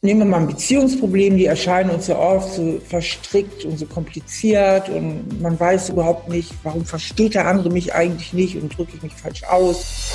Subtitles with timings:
[0.00, 4.88] nehmen wir mal ein Beziehungsproblem, die erscheinen uns ja oft so verstrickt und so kompliziert
[4.88, 9.02] und man weiß überhaupt nicht, warum versteht der andere mich eigentlich nicht und drücke ich
[9.02, 10.12] mich falsch aus.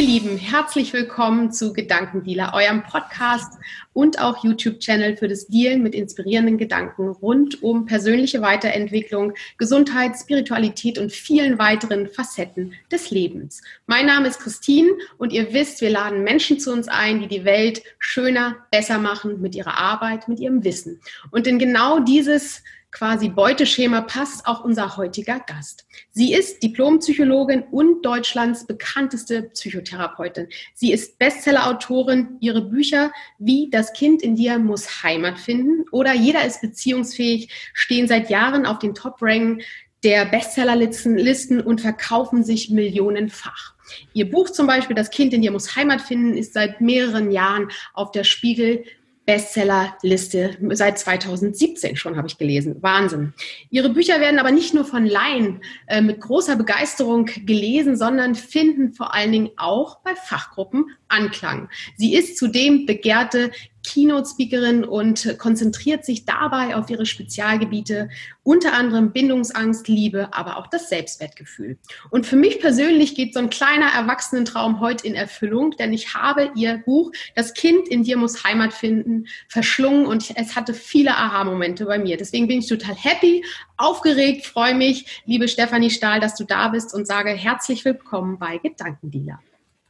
[0.00, 3.58] Ihr Lieben, herzlich willkommen zu Gedankendealer, eurem Podcast
[3.92, 10.98] und auch YouTube-Channel für das Dealen mit inspirierenden Gedanken rund um persönliche Weiterentwicklung, Gesundheit, Spiritualität
[10.98, 13.60] und vielen weiteren Facetten des Lebens.
[13.86, 17.44] Mein Name ist Christine und ihr wisst, wir laden Menschen zu uns ein, die die
[17.44, 20.98] Welt schöner, besser machen mit ihrer Arbeit, mit ihrem Wissen.
[21.30, 25.86] Und in genau dieses quasi Beuteschema passt auch unser heutiger Gast.
[26.10, 30.48] Sie ist Diplompsychologin und Deutschlands bekannteste Psychotherapeutin.
[30.74, 32.36] Sie ist Bestsellerautorin.
[32.40, 38.08] Ihre Bücher wie Das Kind in dir muss Heimat finden oder Jeder ist beziehungsfähig stehen
[38.08, 39.62] seit Jahren auf den Top-Rängen
[40.02, 43.74] der Bestsellerlisten und verkaufen sich millionenfach.
[44.14, 47.68] Ihr Buch zum Beispiel, Das Kind in dir muss Heimat finden, ist seit mehreren Jahren
[47.92, 48.84] auf der Spiegel
[49.30, 52.82] Bestsellerliste seit 2017 schon, habe ich gelesen.
[52.82, 53.32] Wahnsinn.
[53.70, 58.92] Ihre Bücher werden aber nicht nur von Laien äh, mit großer Begeisterung gelesen, sondern finden
[58.92, 61.68] vor allen Dingen auch bei Fachgruppen Anklang.
[61.96, 63.50] Sie ist zudem begehrte
[63.86, 68.08] Keynote-Speakerin und konzentriert sich dabei auf ihre Spezialgebiete,
[68.42, 71.78] unter anderem Bindungsangst, Liebe, aber auch das Selbstwertgefühl.
[72.10, 76.50] Und für mich persönlich geht so ein kleiner Erwachsenentraum heute in Erfüllung, denn ich habe
[76.54, 81.86] ihr Buch Das Kind in dir muss Heimat finden verschlungen und es hatte viele Aha-Momente
[81.86, 82.16] bei mir.
[82.16, 83.44] Deswegen bin ich total happy,
[83.76, 88.58] aufgeregt, freue mich, liebe Stefanie Stahl, dass du da bist und sage herzlich willkommen bei
[88.58, 89.40] Gedankendealer.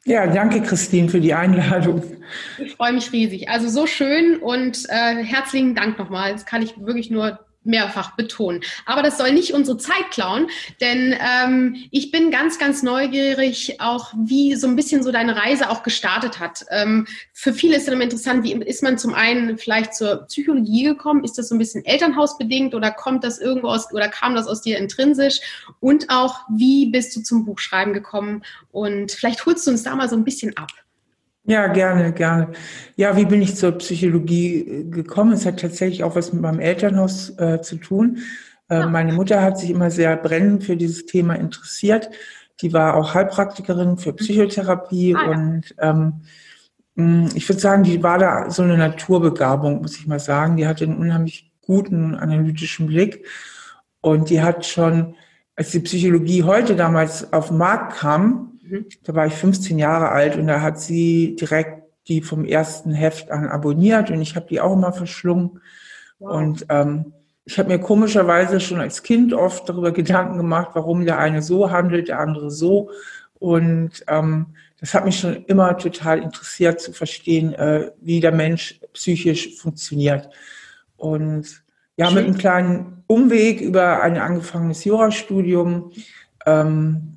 [0.05, 2.03] Ja, danke Christine für die Einladung.
[2.59, 3.49] Ich freue mich riesig.
[3.49, 6.33] Also so schön und äh, herzlichen Dank nochmal.
[6.33, 8.63] Das kann ich wirklich nur mehrfach betonen.
[8.87, 10.49] Aber das soll nicht unsere Zeit klauen,
[10.81, 15.71] denn ähm, ich bin ganz, ganz neugierig, auch wie so ein bisschen so deine Reise
[15.71, 16.65] auch gestartet hat.
[16.71, 20.85] Ähm, für viele ist es immer interessant, wie ist man zum einen vielleicht zur Psychologie
[20.85, 21.25] gekommen?
[21.25, 24.63] Ist das so ein bisschen elternhausbedingt oder kommt das irgendwo aus oder kam das aus
[24.63, 25.41] dir intrinsisch?
[25.81, 28.43] Und auch, wie bist du zum Buchschreiben gekommen?
[28.73, 30.71] Und vielleicht holst du uns da mal so ein bisschen ab.
[31.51, 32.53] Ja, gerne, gerne.
[32.95, 35.33] Ja, wie bin ich zur Psychologie äh, gekommen?
[35.33, 38.19] Es hat tatsächlich auch was mit meinem Elternhaus äh, zu tun.
[38.69, 42.09] Äh, meine Mutter hat sich immer sehr brennend für dieses Thema interessiert.
[42.61, 45.31] Die war auch Heilpraktikerin für Psychotherapie ah, ja.
[45.31, 46.13] und ähm,
[46.95, 50.57] mm, ich würde sagen, die war da so eine Naturbegabung, muss ich mal sagen.
[50.57, 53.27] Die hatte einen unheimlich guten analytischen Blick
[54.01, 55.17] und die hat schon,
[55.57, 58.87] als die Psychologie heute damals auf den Markt kam, Mhm.
[59.03, 63.31] Da war ich 15 Jahre alt und da hat sie direkt die vom ersten Heft
[63.31, 65.61] an abonniert und ich habe die auch immer verschlungen.
[66.19, 66.37] Wow.
[66.37, 67.13] Und ähm,
[67.45, 71.71] ich habe mir komischerweise schon als Kind oft darüber Gedanken gemacht, warum der eine so
[71.71, 72.91] handelt, der andere so.
[73.39, 74.47] Und ähm,
[74.81, 80.29] das hat mich schon immer total interessiert zu verstehen, äh, wie der Mensch psychisch funktioniert.
[80.97, 81.63] Und
[81.97, 82.15] ja, Schön.
[82.15, 85.93] mit einem kleinen Umweg über ein angefangenes Jurastudium
[86.47, 87.10] ähm,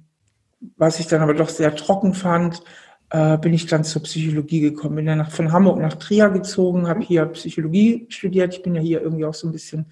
[0.77, 2.61] was ich dann aber doch sehr trocken fand,
[3.09, 4.95] äh, bin ich dann zur Psychologie gekommen.
[4.95, 8.55] Bin dann nach, von Hamburg nach Trier gezogen, habe hier Psychologie studiert.
[8.55, 9.85] Ich bin ja hier irgendwie auch so ein bisschen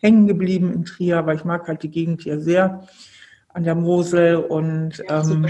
[0.00, 2.86] hängen geblieben in Trier, weil ich mag halt die Gegend hier sehr
[3.48, 5.46] an der Mosel und ja, ähm,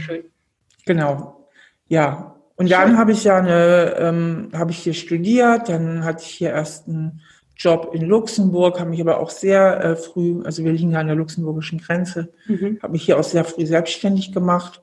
[0.85, 1.49] genau,
[1.89, 2.37] ja.
[2.57, 6.51] Und dann habe ich ja eine, ähm, habe ich hier studiert, dann hatte ich hier
[6.51, 7.23] erst einen
[7.57, 11.07] Job in Luxemburg, habe mich aber auch sehr äh, früh, also wir liegen ja an
[11.07, 12.79] der luxemburgischen Grenze, mhm.
[12.83, 14.83] habe mich hier auch sehr früh selbstständig gemacht,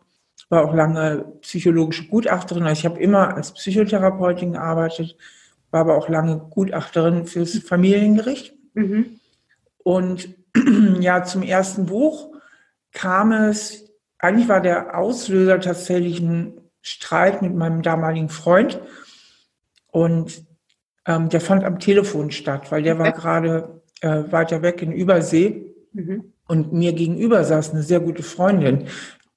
[0.49, 2.63] war auch lange psychologische Gutachterin.
[2.63, 5.15] Also ich habe immer als Psychotherapeutin gearbeitet,
[5.71, 8.53] war aber auch lange Gutachterin fürs Familiengericht.
[8.73, 9.19] Mhm.
[9.83, 10.29] Und
[10.99, 12.33] ja, zum ersten Buch
[12.91, 18.81] kam es, eigentlich war der Auslöser tatsächlich ein Streit mit meinem damaligen Freund.
[19.91, 20.45] Und
[21.05, 25.73] ähm, der fand am Telefon statt, weil der war gerade äh, weiter weg in Übersee.
[25.93, 26.33] Mhm.
[26.47, 28.87] Und mir gegenüber saß eine sehr gute Freundin,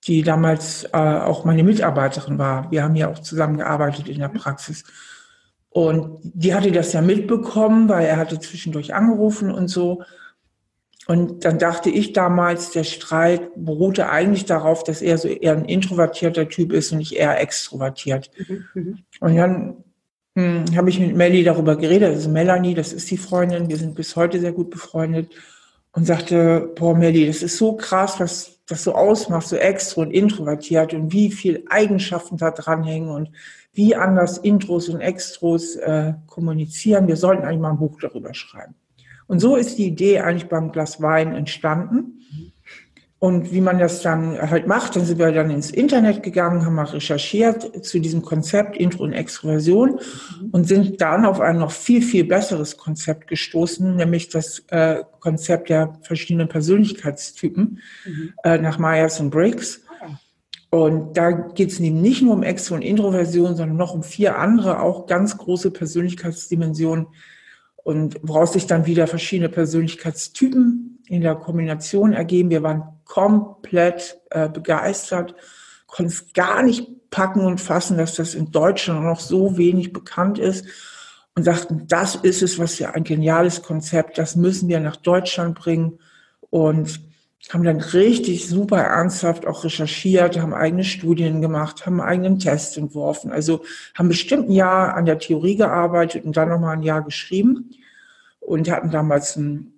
[0.06, 2.70] die damals äh, auch meine Mitarbeiterin war.
[2.70, 4.34] Wir haben ja auch zusammengearbeitet in der mhm.
[4.34, 4.84] Praxis.
[5.70, 10.02] Und die hatte das ja mitbekommen, weil er hatte zwischendurch angerufen und so.
[11.06, 15.66] Und dann dachte ich damals, der Streit beruhte eigentlich darauf, dass er so eher ein
[15.66, 18.30] introvertierter Typ ist und nicht eher extrovertiert.
[18.48, 18.64] Mhm.
[18.74, 18.98] mhm.
[19.20, 19.84] Und dann
[20.36, 23.94] hm, habe ich mit Melly darüber geredet, also Melanie, das ist die Freundin, wir sind
[23.94, 25.30] bis heute sehr gut befreundet
[25.92, 30.10] und sagte, boah Melly, das ist so krass, was das so ausmacht, so extro und
[30.10, 33.30] introvertiert und wie viel Eigenschaften da dranhängen und
[33.74, 37.06] wie anders Intros und Extros äh, kommunizieren.
[37.06, 38.74] Wir sollten eigentlich mal ein Buch darüber schreiben.
[39.26, 42.23] Und so ist die Idee eigentlich beim Glas Wein entstanden.
[43.24, 46.74] Und wie man das dann halt macht, dann sind wir dann ins Internet gegangen, haben
[46.74, 49.98] mal recherchiert zu diesem Konzept Intro und Extroversion
[50.52, 55.70] und sind dann auf ein noch viel, viel besseres Konzept gestoßen, nämlich das äh, Konzept
[55.70, 58.34] der verschiedenen Persönlichkeitstypen mhm.
[58.44, 59.80] äh, nach Myers und Briggs.
[60.68, 64.82] Und da geht es nicht nur um Extro- und Introversion, sondern noch um vier andere,
[64.82, 67.06] auch ganz große Persönlichkeitsdimensionen
[67.84, 72.50] und woraus sich dann wieder verschiedene Persönlichkeitstypen in der Kombination ergeben.
[72.50, 75.34] Wir waren komplett äh, begeistert,
[75.86, 80.38] konnten es gar nicht packen und fassen, dass das in Deutschland noch so wenig bekannt
[80.38, 80.66] ist
[81.34, 85.58] und sagten, das ist es, was wir ein geniales Konzept, das müssen wir nach Deutschland
[85.58, 85.98] bringen
[86.50, 87.00] und
[87.52, 92.78] haben dann richtig super ernsthaft auch recherchiert, haben eigene Studien gemacht, haben einen eigenen Test
[92.78, 93.32] entworfen.
[93.32, 93.64] Also
[93.94, 97.70] haben bestimmt ein Jahr an der Theorie gearbeitet und dann nochmal ein Jahr geschrieben
[98.40, 99.73] und hatten damals einen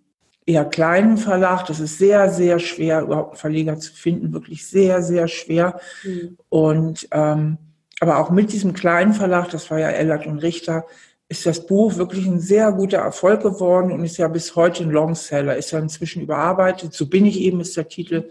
[0.47, 1.67] eher kleinen Verlag.
[1.67, 5.81] Das ist sehr, sehr schwer, überhaupt einen Verleger zu finden, wirklich sehr, sehr schwer.
[6.05, 6.39] Mhm.
[6.49, 7.59] Und ähm,
[8.01, 10.85] aber auch mit diesem kleinen Verlag, das war ja Ellert und Richter,
[11.29, 14.91] ist das Buch wirklich ein sehr guter Erfolg geworden und ist ja bis heute ein
[14.91, 16.93] Longseller, ist ja inzwischen überarbeitet.
[16.93, 18.31] So bin ich eben, ist der Titel.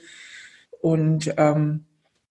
[0.82, 1.86] Und ähm,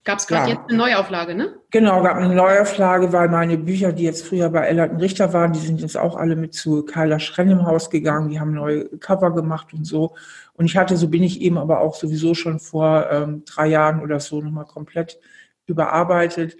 [0.04, 0.56] Gab es gerade ja.
[0.56, 1.54] jetzt eine Neuauflage, ne?
[1.70, 5.60] Genau, gab eine Neuauflage, weil meine Bücher, die jetzt früher bei Ellerton Richter waren, die
[5.60, 9.34] sind jetzt auch alle mit zu Kyla Schrenn im Haus gegangen, die haben neue Cover
[9.34, 10.14] gemacht und so.
[10.52, 14.02] Und ich hatte, so bin ich eben aber auch sowieso schon vor ähm, drei Jahren
[14.02, 15.18] oder so nochmal komplett
[15.66, 16.58] überarbeitet.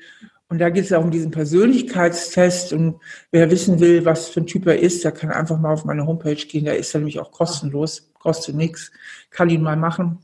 [0.48, 2.72] Und da geht es ja um diesen Persönlichkeitstest.
[2.72, 3.00] Und
[3.30, 6.06] wer wissen will, was für ein Typ er ist, der kann einfach mal auf meine
[6.06, 6.64] Homepage gehen.
[6.64, 8.90] Der ist ja nämlich auch kostenlos, kostet nichts,
[9.30, 10.18] kann ihn mal machen.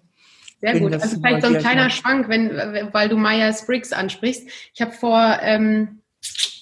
[0.61, 0.93] Sehr gut.
[0.93, 1.97] Also vielleicht so ein kleiner macht.
[1.97, 2.51] Schwank, wenn,
[2.93, 4.49] weil du Myers-Briggs ansprichst.
[4.75, 6.03] Ich habe vor, ähm,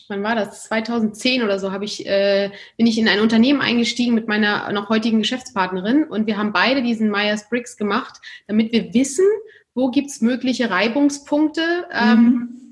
[0.08, 0.64] wann war das?
[0.64, 4.88] 2010 oder so habe ich, äh, bin ich in ein Unternehmen eingestiegen mit meiner noch
[4.88, 9.26] heutigen Geschäftspartnerin und wir haben beide diesen Myers-Briggs gemacht, damit wir wissen,
[9.74, 11.86] wo gibt's mögliche Reibungspunkte.
[11.92, 12.67] Ähm, mhm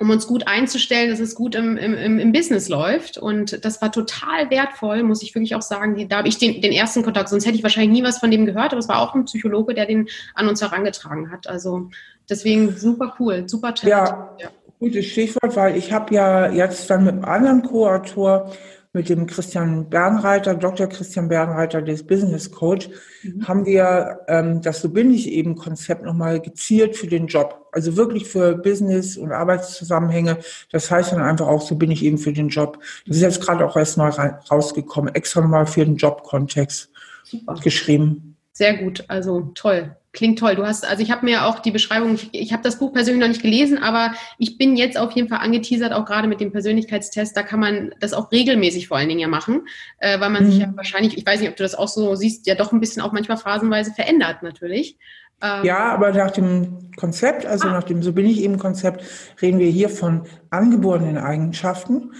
[0.00, 3.18] um uns gut einzustellen, dass es gut im, im, im Business läuft.
[3.18, 6.08] Und das war total wertvoll, muss ich wirklich auch sagen.
[6.08, 8.46] Da habe ich den, den ersten Kontakt, sonst hätte ich wahrscheinlich nie was von dem
[8.46, 11.46] gehört, aber es war auch ein Psychologe, der den an uns herangetragen hat.
[11.46, 11.90] Also
[12.30, 14.08] deswegen super cool, super Talent.
[14.08, 14.48] Ja, ja.
[14.78, 18.52] gutes Stichwort, weil ich habe ja jetzt dann mit einem anderen Co-Autor
[18.92, 20.88] mit dem Christian Bernreiter, Dr.
[20.88, 22.88] Christian Bernreiter, des Business Coach,
[23.22, 23.46] mhm.
[23.46, 27.68] haben wir ähm, das So bin ich eben Konzept nochmal gezielt für den Job.
[27.72, 30.38] Also wirklich für Business und Arbeitszusammenhänge.
[30.72, 32.80] Das heißt dann einfach auch, so bin ich eben für den Job.
[33.06, 34.10] Das ist jetzt gerade auch erst neu
[34.50, 36.90] rausgekommen, extra nochmal für den Jobkontext
[37.62, 38.36] geschrieben.
[38.52, 39.96] Sehr gut, also toll.
[40.12, 40.56] Klingt toll.
[40.56, 43.28] Du hast, also ich habe mir auch die Beschreibung, ich, habe das Buch persönlich noch
[43.28, 47.36] nicht gelesen, aber ich bin jetzt auf jeden Fall angeteasert, auch gerade mit dem Persönlichkeitstest.
[47.36, 49.68] Da kann man das auch regelmäßig vor allen Dingen ja machen,
[49.98, 50.50] äh, weil man mhm.
[50.50, 52.80] sich ja wahrscheinlich, ich weiß nicht, ob du das auch so siehst, ja doch ein
[52.80, 54.98] bisschen auch manchmal phasenweise verändert natürlich.
[55.42, 57.72] Ähm, ja, aber nach dem Konzept, also ah.
[57.72, 59.04] nach dem So bin ich eben Konzept,
[59.40, 62.12] reden wir hier von angeborenen Eigenschaften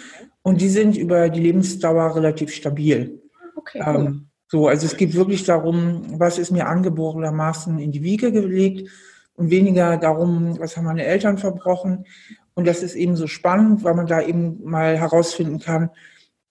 [0.42, 3.20] und die sind über die Lebensdauer relativ stabil.
[3.56, 3.82] Okay.
[3.84, 3.94] Cool.
[3.96, 8.90] Ähm, so, also es geht wirklich darum, was ist mir angeborenermaßen in die Wiege gelegt
[9.34, 12.04] und weniger darum, was haben meine Eltern verbrochen.
[12.54, 15.90] Und das ist eben so spannend, weil man da eben mal herausfinden kann,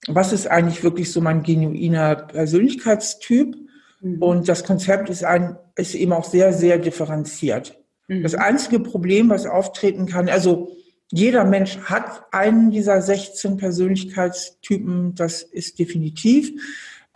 [0.07, 3.57] was ist eigentlich wirklich so mein genuiner Persönlichkeitstyp.
[3.99, 4.21] Mhm.
[4.21, 7.77] Und das Konzept ist, ein, ist eben auch sehr, sehr differenziert.
[8.07, 8.23] Mhm.
[8.23, 10.71] Das einzige Problem, was auftreten kann, also
[11.11, 16.53] jeder Mensch hat einen dieser 16 Persönlichkeitstypen, das ist definitiv.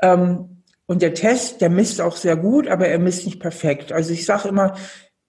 [0.02, 0.53] Ähm,
[0.86, 3.92] und der Test, der misst auch sehr gut, aber er misst nicht perfekt.
[3.92, 4.76] Also ich sage immer,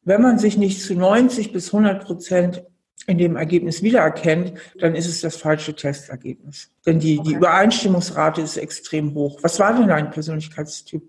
[0.03, 2.65] wenn man sich nicht zu 90 bis 100 Prozent
[3.07, 6.71] in dem Ergebnis wiedererkennt, dann ist es das falsche Testergebnis.
[6.87, 9.39] Denn die, die Übereinstimmungsrate ist extrem hoch.
[9.43, 11.03] Was war denn dein Persönlichkeitstyp?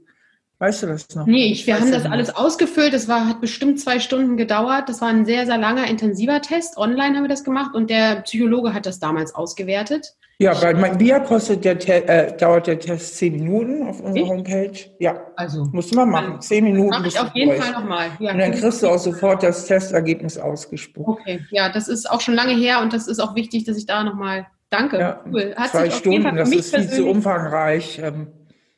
[0.58, 1.26] Weißt du das noch?
[1.26, 2.94] Nee, ich, wir haben das alles ausgefüllt.
[2.94, 4.88] Das war, hat bestimmt zwei Stunden gedauert.
[4.88, 6.78] Das war ein sehr, sehr langer, intensiver Test.
[6.78, 10.16] Online haben wir das gemacht und der Psychologe hat das damals ausgewertet.
[10.38, 14.30] Ja, bei Via kostet der äh, dauert der Test zehn Minuten auf unserer ich?
[14.30, 14.80] Homepage.
[15.00, 16.42] Ja, also musst du mal machen.
[16.42, 16.90] Zehn Minuten.
[16.90, 17.62] Mach ich auf jeden durch.
[17.62, 18.10] Fall nochmal.
[18.20, 21.22] Ja, und dann kriegst du auch sofort das Testergebnis ausgespuckt.
[21.22, 23.86] Okay, ja, das ist auch schon lange her und das ist auch wichtig, dass ich
[23.86, 25.00] da nochmal danke.
[25.00, 25.54] Ja, cool.
[25.56, 28.02] Hat zwei Stunden, das ist viel zu umfangreich.
[28.04, 28.28] Ähm,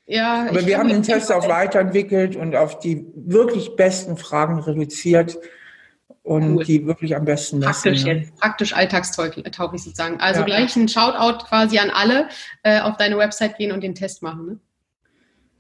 [0.05, 5.39] ja, aber wir haben den Test auch weiterentwickelt und auf die wirklich besten Fragen reduziert
[6.27, 6.63] und cool.
[6.65, 9.45] die wirklich am besten Praktisch messen, jetzt, praktisch alltagstauglich
[9.83, 10.19] sozusagen.
[10.19, 10.45] Also ja.
[10.45, 12.27] gleich ein Shoutout quasi an alle,
[12.63, 14.45] äh, auf deine Website gehen und den Test machen.
[14.45, 14.59] Ne?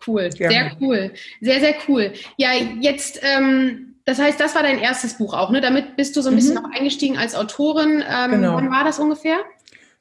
[0.05, 0.53] Cool, Gerne.
[0.53, 2.11] sehr cool, sehr, sehr cool.
[2.35, 2.49] Ja,
[2.81, 5.61] jetzt, ähm, das heißt, das war dein erstes Buch auch, ne?
[5.61, 6.37] Damit bist du so ein mhm.
[6.37, 8.03] bisschen auch eingestiegen als Autorin.
[8.09, 8.55] Ähm, genau.
[8.55, 9.37] Wann war das ungefähr?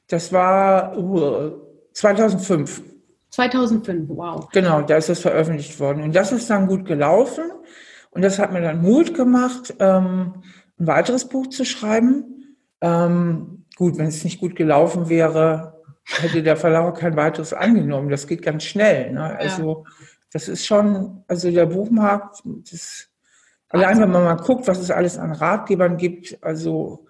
[0.08, 1.52] Das war uh,
[1.92, 2.82] 2005.
[3.30, 4.48] 2005, wow.
[4.52, 6.02] Genau, da ist das veröffentlicht worden.
[6.02, 7.44] Und das ist dann gut gelaufen.
[8.16, 10.42] Und das hat mir dann Mut gemacht, ähm,
[10.78, 12.56] ein weiteres Buch zu schreiben.
[12.80, 18.08] Ähm, gut, wenn es nicht gut gelaufen wäre, hätte der Verlag kein weiteres angenommen.
[18.08, 19.12] Das geht ganz schnell.
[19.12, 19.36] Ne?
[19.38, 19.90] Also ja.
[20.32, 23.10] das ist schon, also der Buchmarkt, das,
[23.68, 27.04] allein wenn man mal guckt, was es alles an Ratgebern gibt, also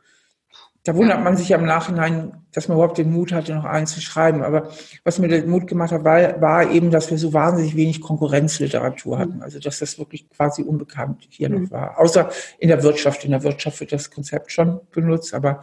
[0.87, 3.89] da wundert man sich ja im Nachhinein, dass man überhaupt den Mut hatte, noch einen
[3.89, 4.45] zu schreiben.
[4.45, 4.71] Aber
[5.03, 9.19] was mir den Mut gemacht hat, war, war eben, dass wir so wahnsinnig wenig Konkurrenzliteratur
[9.19, 9.43] hatten.
[9.43, 11.65] Also dass das wirklich quasi unbekannt hier mhm.
[11.65, 11.99] noch war.
[11.99, 13.25] Außer in der Wirtschaft.
[13.25, 15.63] In der Wirtschaft wird das Konzept schon benutzt, aber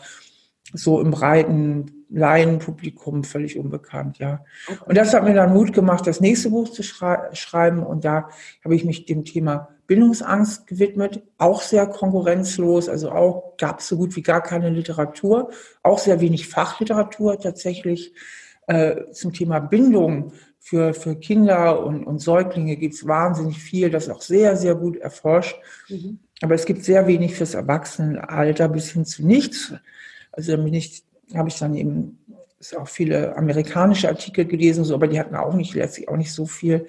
[0.74, 4.44] so im breiten Laienpublikum völlig unbekannt, ja.
[4.86, 7.82] Und das hat mir dann Mut gemacht, das nächste Buch zu schrei schreiben.
[7.82, 8.28] Und da
[8.64, 13.98] habe ich mich dem Thema Bindungsangst gewidmet, auch sehr konkurrenzlos, also auch gab es so
[13.98, 18.14] gut wie gar keine Literatur, auch sehr wenig Fachliteratur tatsächlich
[18.68, 24.06] äh, zum Thema Bindung für, für Kinder und, und Säuglinge gibt es wahnsinnig viel, das
[24.06, 25.58] ist auch sehr, sehr gut erforscht.
[25.90, 26.20] Mhm.
[26.42, 29.74] Aber es gibt sehr wenig fürs Erwachsenenalter bis hin zu nichts.
[30.32, 31.04] Also bin ich,
[31.36, 32.20] habe ich dann eben
[32.78, 36.46] auch viele amerikanische Artikel gelesen, so, aber die hatten auch nicht letztlich auch nicht so
[36.46, 36.88] viel.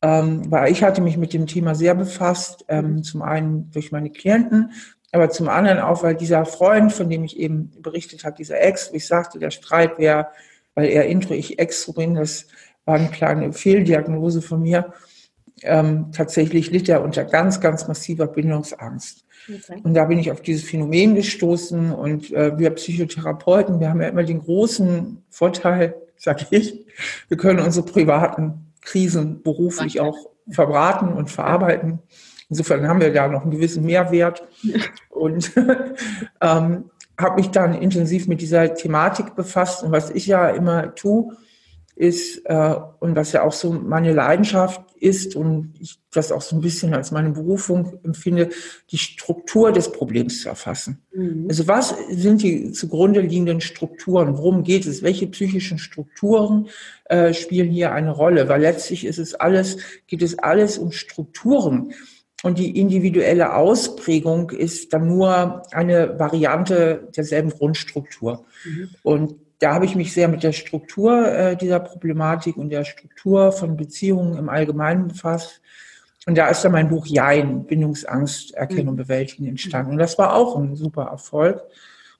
[0.00, 4.10] Ähm, weil ich hatte mich mit dem Thema sehr befasst, ähm, zum einen durch meine
[4.10, 4.72] Klienten,
[5.10, 8.92] aber zum anderen auch, weil dieser Freund, von dem ich eben berichtet habe, dieser Ex,
[8.92, 10.28] wie ich sagte, der Streit wäre,
[10.74, 12.46] weil er Intro, ich Extro das
[12.84, 14.92] war eine kleine Fehldiagnose von mir.
[15.62, 19.24] Ähm, tatsächlich litt er unter ganz, ganz massiver Bindungsangst.
[19.48, 19.80] Okay.
[19.82, 24.08] Und da bin ich auf dieses Phänomen gestoßen und äh, wir Psychotherapeuten, wir haben ja
[24.08, 26.86] immer den großen Vorteil, sage ich,
[27.28, 31.98] wir können unsere privaten Krisen beruflich auch verbraten und verarbeiten.
[32.48, 34.48] Insofern haben wir da noch einen gewissen Mehrwert
[35.10, 35.52] und
[36.40, 39.82] ähm, habe mich dann intensiv mit dieser Thematik befasst.
[39.82, 41.36] Und was ich ja immer tue,
[41.98, 46.54] ist, äh, und was ja auch so meine Leidenschaft ist und ich das auch so
[46.54, 48.50] ein bisschen als meine Berufung empfinde,
[48.90, 51.02] die Struktur des Problems zu erfassen.
[51.12, 51.46] Mhm.
[51.48, 54.38] Also was sind die zugrunde liegenden Strukturen?
[54.38, 55.02] Worum geht es?
[55.02, 56.68] Welche psychischen Strukturen
[57.06, 58.48] äh, spielen hier eine Rolle?
[58.48, 61.92] Weil letztlich ist es alles, geht es alles um Strukturen.
[62.44, 68.44] Und die individuelle Ausprägung ist dann nur eine Variante derselben Grundstruktur.
[68.64, 68.88] Mhm.
[69.02, 73.52] Und da habe ich mich sehr mit der Struktur äh, dieser Problematik und der Struktur
[73.52, 75.60] von Beziehungen im Allgemeinen befasst.
[76.26, 79.02] Und da ist dann mein Buch Jein, Bindungsangst, Erkennen und mhm.
[79.02, 79.92] Bewältigen entstanden.
[79.92, 81.62] Und das war auch ein super Erfolg.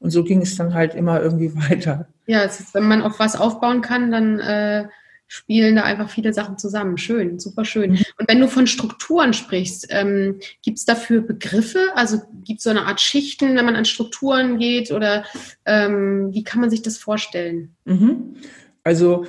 [0.01, 2.07] Und so ging es dann halt immer irgendwie weiter.
[2.27, 4.89] Ja, ist, wenn man auf was aufbauen kann, dann äh,
[5.29, 6.99] spielen da einfach viele Sachen zusammen.
[6.99, 7.93] Schön, super schön.
[7.93, 8.05] Mhm.
[8.19, 11.79] Und wenn du von Strukturen sprichst, ähm, gibt es dafür Begriffe?
[11.95, 14.91] Also gibt es so eine Art Schichten, wenn man an Strukturen geht?
[14.91, 15.25] Oder
[15.67, 17.77] ähm, wie kann man sich das vorstellen?
[17.85, 18.37] Mhm.
[18.83, 19.27] Also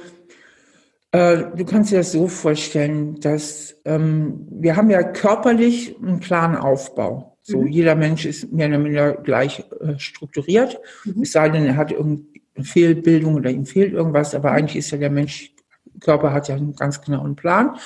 [1.12, 6.56] äh, du kannst dir das so vorstellen, dass ähm, wir haben ja körperlich einen klaren
[6.56, 7.38] Aufbau.
[7.42, 7.68] So, mhm.
[7.68, 10.80] jeder Mensch ist mehr oder minder gleich äh, strukturiert.
[11.04, 11.24] Mhm.
[11.24, 14.98] Es sei denn, er hat irgendeine Fehlbildung oder ihm fehlt irgendwas, aber eigentlich ist ja
[14.98, 15.52] der Mensch
[16.00, 17.78] Körper hat ja einen ganz genauen Plan.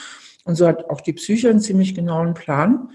[0.45, 2.89] Und so hat auch die Psyche einen ziemlich genauen Plan.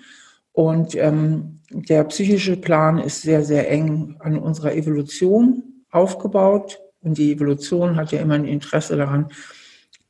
[0.52, 6.80] Und ähm, der psychische Plan ist sehr, sehr eng an unserer Evolution aufgebaut.
[7.00, 9.28] Und die Evolution hat ja immer ein Interesse daran,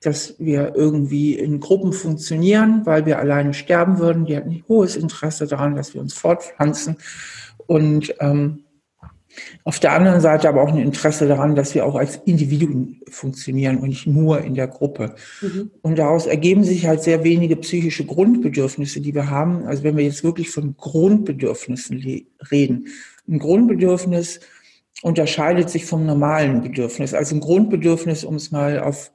[0.00, 4.26] dass wir irgendwie in Gruppen funktionieren, weil wir alleine sterben würden.
[4.26, 6.98] Die hat ein hohes Interesse daran, dass wir uns fortpflanzen.
[7.66, 8.64] Und ähm,
[9.64, 13.78] auf der anderen Seite aber auch ein Interesse daran, dass wir auch als Individuen funktionieren
[13.78, 15.14] und nicht nur in der Gruppe.
[15.40, 15.70] Mhm.
[15.82, 19.66] Und daraus ergeben sich halt sehr wenige psychische Grundbedürfnisse, die wir haben.
[19.66, 22.88] Also wenn wir jetzt wirklich von Grundbedürfnissen reden.
[23.28, 24.40] Ein Grundbedürfnis
[25.02, 27.14] unterscheidet sich vom normalen Bedürfnis.
[27.14, 29.12] Also ein Grundbedürfnis, um es mal auf,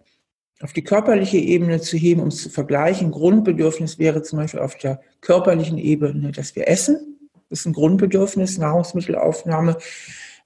[0.62, 3.08] auf die körperliche Ebene zu heben, um es zu vergleichen.
[3.08, 7.13] Ein Grundbedürfnis wäre zum Beispiel auf der körperlichen Ebene, dass wir essen
[7.50, 9.78] ist ein Grundbedürfnis, Nahrungsmittelaufnahme.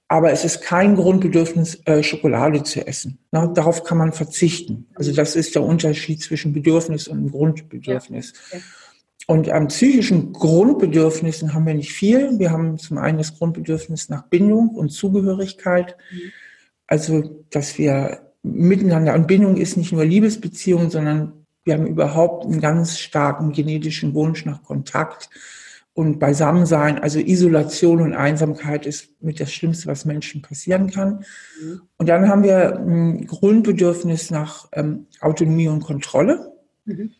[0.08, 3.18] Aber es ist kein Grundbedürfnis, äh, Schokolade zu essen.
[3.30, 4.86] Darauf kann man verzichten.
[4.94, 8.32] Also das ist der Unterschied zwischen Bedürfnis und Grundbedürfnis.
[8.50, 8.58] Ja.
[9.26, 12.38] Und an psychischen Grundbedürfnissen haben wir nicht viel.
[12.38, 15.96] Wir haben zum einen das Grundbedürfnis nach Bindung und Zugehörigkeit.
[16.10, 16.32] Mhm.
[16.86, 22.62] Also, dass wir miteinander, und Bindung ist nicht nur Liebesbeziehung, sondern wir haben überhaupt einen
[22.62, 25.28] ganz starken genetischen Wunsch nach Kontakt
[25.98, 31.24] und Beisammensein, also Isolation und Einsamkeit ist mit das Schlimmste, was Menschen passieren kann.
[31.60, 31.80] Mhm.
[31.96, 36.52] Und dann haben wir ein Grundbedürfnis nach ähm, Autonomie und Kontrolle.
[36.84, 37.10] Mhm.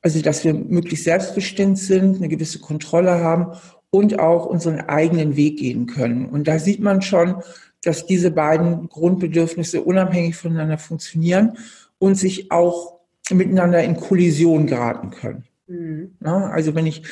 [0.00, 3.58] Also, dass wir möglichst selbstbestimmt sind, eine gewisse Kontrolle haben
[3.90, 6.26] und auch unseren eigenen Weg gehen können.
[6.26, 7.42] Und da sieht man schon,
[7.82, 11.58] dass diese beiden Grundbedürfnisse unabhängig voneinander funktionieren
[11.98, 15.46] und sich auch miteinander in Kollision geraten können.
[15.66, 16.12] Mhm.
[16.24, 17.02] Ja, also wenn ich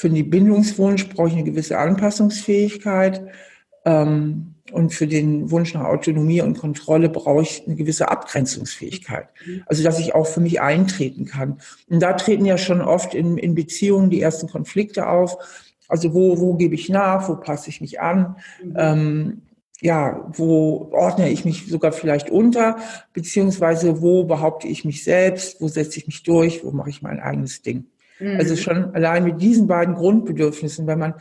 [0.00, 3.22] für den Bindungswunsch brauche ich eine gewisse Anpassungsfähigkeit
[3.84, 9.28] ähm, und für den Wunsch nach Autonomie und Kontrolle brauche ich eine gewisse Abgrenzungsfähigkeit.
[9.66, 11.58] Also dass ich auch für mich eintreten kann.
[11.90, 15.36] Und da treten ja schon oft in, in Beziehungen die ersten Konflikte auf.
[15.86, 18.36] Also wo, wo gebe ich nach, wo passe ich mich an?
[18.64, 18.74] Mhm.
[18.78, 19.42] Ähm,
[19.82, 22.78] ja, wo ordne ich mich sogar vielleicht unter,
[23.12, 27.20] beziehungsweise wo behaupte ich mich selbst, wo setze ich mich durch, wo mache ich mein
[27.20, 27.84] eigenes Ding.
[28.20, 28.36] Mhm.
[28.36, 31.14] Also schon allein mit diesen beiden Grundbedürfnissen, wenn man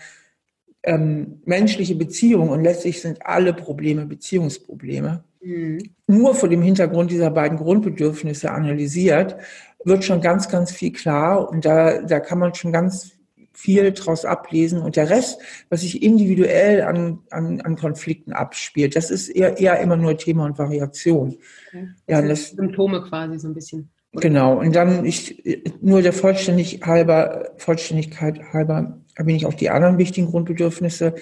[0.84, 5.79] ähm, menschliche Beziehungen und letztlich sind alle Probleme Beziehungsprobleme, mhm.
[6.08, 9.36] nur vor dem Hintergrund dieser beiden Grundbedürfnisse analysiert,
[9.84, 13.20] wird schon ganz, ganz viel klar und da, da kann man schon ganz
[13.60, 14.82] viel daraus ablesen.
[14.82, 19.79] Und der Rest, was sich individuell an, an, an Konflikten abspielt, das ist eher, eher
[19.82, 21.38] immer nur Thema und Variation.
[21.68, 21.89] Okay.
[22.08, 23.89] Ja, das, Symptome quasi so ein bisschen.
[24.13, 24.60] Genau.
[24.60, 25.44] Und dann ich,
[25.82, 31.16] nur der Vollständig halber, Vollständigkeit halber bin ich auf die anderen wichtigen Grundbedürfnisse.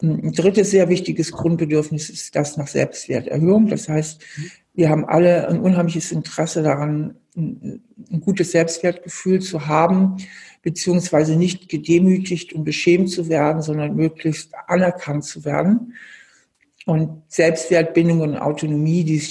[0.00, 3.68] Ein drittes sehr wichtiges Grundbedürfnis ist das nach Selbstwerterhöhung.
[3.68, 4.22] Das heißt,
[4.74, 10.16] wir haben alle ein unheimliches Interesse daran, ein, ein gutes Selbstwertgefühl zu haben,
[10.62, 15.94] beziehungsweise nicht gedemütigt und beschämt zu werden, sondern möglichst anerkannt zu werden.
[16.86, 19.22] Und Selbstwertbindung und Autonomie, die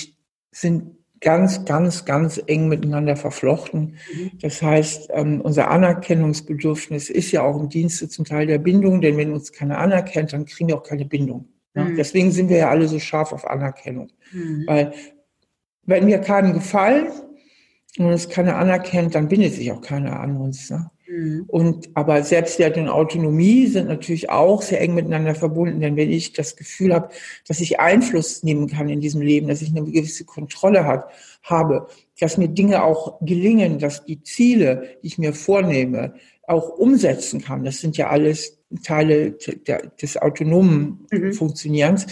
[0.51, 3.97] sind ganz, ganz, ganz eng miteinander verflochten.
[4.13, 4.31] Mhm.
[4.41, 9.17] Das heißt, ähm, unser Anerkennungsbedürfnis ist ja auch im Dienste zum Teil der Bindung, denn
[9.17, 11.47] wenn uns keiner anerkennt, dann kriegen wir auch keine Bindung.
[11.73, 11.95] Mhm.
[11.95, 14.11] Deswegen sind wir ja alle so scharf auf Anerkennung.
[14.33, 14.63] Mhm.
[14.67, 14.93] Weil
[15.85, 17.07] wenn wir keinem gefallen
[17.97, 20.69] und uns keiner anerkennt, dann bindet sich auch keiner an uns.
[20.69, 20.90] Ne?
[21.11, 21.43] Mhm.
[21.47, 26.31] Und, aber Selbstwert und Autonomie sind natürlich auch sehr eng miteinander verbunden, denn wenn ich
[26.33, 27.09] das Gefühl habe,
[27.47, 31.09] dass ich Einfluss nehmen kann in diesem Leben, dass ich eine gewisse Kontrolle hat,
[31.43, 31.87] habe,
[32.19, 36.13] dass mir Dinge auch gelingen, dass die Ziele, die ich mir vornehme,
[36.43, 37.65] auch umsetzen kann.
[37.65, 39.33] Das sind ja alles Teile
[40.01, 41.33] des autonomen mhm.
[41.33, 42.07] Funktionierens.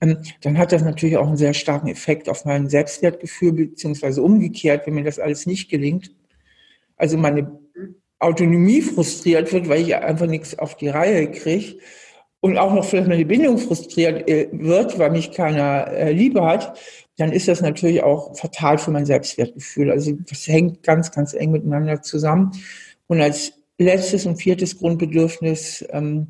[0.00, 4.86] Ähm, dann hat das natürlich auch einen sehr starken Effekt auf mein Selbstwertgefühl, beziehungsweise umgekehrt,
[4.86, 6.12] wenn mir das alles nicht gelingt.
[6.96, 7.59] Also meine
[8.20, 11.78] Autonomie frustriert wird, weil ich einfach nichts auf die Reihe kriege
[12.40, 16.78] und auch noch vielleicht meine Bindung frustriert äh, wird, weil mich keiner äh, Liebe hat,
[17.16, 19.90] dann ist das natürlich auch fatal für mein Selbstwertgefühl.
[19.90, 22.52] Also das hängt ganz, ganz eng miteinander zusammen.
[23.08, 26.28] Und als letztes und viertes Grundbedürfnis ähm,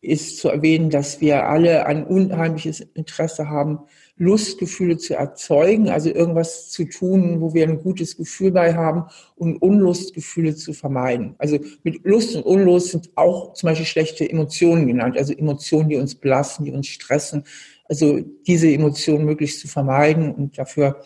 [0.00, 3.80] ist zu erwähnen, dass wir alle ein unheimliches Interesse haben,
[4.22, 9.56] Lustgefühle zu erzeugen, also irgendwas zu tun, wo wir ein gutes Gefühl bei haben und
[9.56, 11.34] Unlustgefühle zu vermeiden.
[11.38, 15.96] Also mit Lust und Unlust sind auch zum Beispiel schlechte Emotionen genannt, also Emotionen, die
[15.96, 17.42] uns belasten, die uns stressen.
[17.88, 21.02] Also diese Emotionen möglichst zu vermeiden und dafür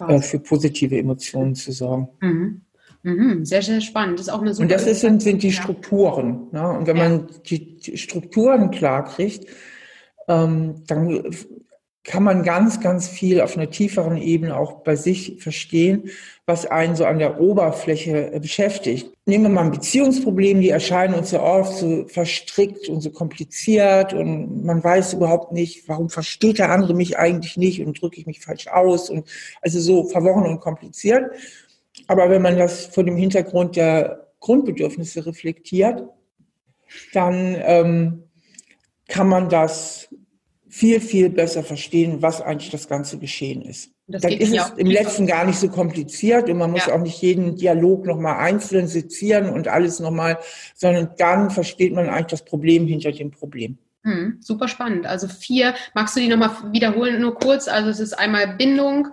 [0.00, 2.08] äh, für positive Emotionen zu sorgen.
[2.20, 2.62] Mhm.
[3.04, 4.18] Mhm, sehr, sehr spannend.
[4.18, 6.48] Das ist auch eine und das sind, sind die Strukturen.
[6.50, 6.68] Ne?
[6.68, 7.08] Und wenn ja.
[7.08, 9.46] man die, die, Strukturen klar kriegt,
[10.26, 11.22] ähm, dann
[12.06, 16.10] kann man ganz, ganz viel auf einer tieferen Ebene auch bei sich verstehen,
[16.46, 19.10] was einen so an der Oberfläche beschäftigt.
[19.26, 24.12] Nehmen wir mal ein Beziehungsproblem, die erscheinen uns so oft so verstrickt und so kompliziert
[24.12, 28.26] und man weiß überhaupt nicht, warum versteht der andere mich eigentlich nicht und drücke ich
[28.26, 29.28] mich falsch aus und
[29.60, 31.32] also so verworren und kompliziert.
[32.06, 36.04] Aber wenn man das vor dem Hintergrund der Grundbedürfnisse reflektiert,
[37.12, 38.22] dann ähm,
[39.08, 40.08] kann man das
[40.76, 43.92] viel, viel besser verstehen, was eigentlich das ganze Geschehen ist.
[44.08, 46.94] Das dann ist es im letzten gar nicht so kompliziert und man muss ja.
[46.94, 50.38] auch nicht jeden Dialog nochmal einzeln sezieren und alles nochmal,
[50.74, 53.78] sondern dann versteht man eigentlich das Problem hinter dem Problem.
[54.02, 55.06] Hm, super spannend.
[55.06, 57.68] Also vier, magst du die nochmal wiederholen, nur kurz?
[57.68, 59.08] Also es ist einmal Bindung,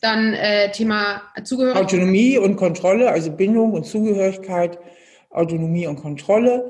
[0.00, 1.84] dann äh, Thema Zugehörigkeit.
[1.84, 4.80] Autonomie und Kontrolle, also Bindung und Zugehörigkeit,
[5.30, 6.68] Autonomie und Kontrolle,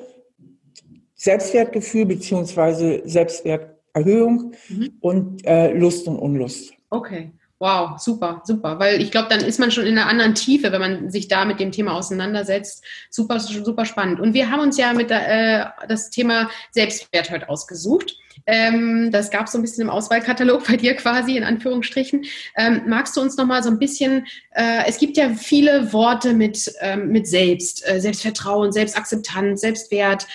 [1.14, 4.92] Selbstwertgefühl beziehungsweise Selbstwert Erhöhung mhm.
[5.00, 6.72] und äh, Lust und Unlust.
[6.90, 7.32] Okay.
[7.62, 8.78] Wow, super, super.
[8.78, 11.44] Weil ich glaube, dann ist man schon in einer anderen Tiefe, wenn man sich da
[11.44, 12.82] mit dem Thema auseinandersetzt.
[13.10, 14.18] Super, super spannend.
[14.18, 18.16] Und wir haben uns ja mit äh, das Thema Selbstwert heute ausgesucht.
[18.46, 22.24] Ähm, das gab es so ein bisschen im Auswahlkatalog bei dir quasi, in Anführungsstrichen.
[22.56, 26.32] Ähm, magst du uns noch mal so ein bisschen, äh, es gibt ja viele Worte
[26.32, 30.26] mit, ähm, mit Selbst, äh, Selbstvertrauen, Selbstakzeptanz, Selbstwert.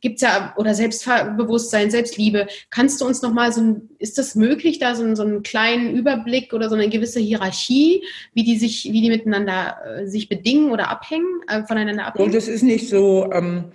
[0.00, 2.46] Gibt es ja, oder Selbstbewusstsein, Selbstliebe.
[2.70, 6.52] Kannst du uns nochmal so ein, ist das möglich, da so, so einen kleinen Überblick
[6.52, 8.02] oder so eine gewisse Hierarchie,
[8.34, 12.26] wie die sich, wie die miteinander äh, sich bedingen oder abhängen, äh, voneinander abhängen?
[12.26, 13.72] Und das ist nicht so, ähm,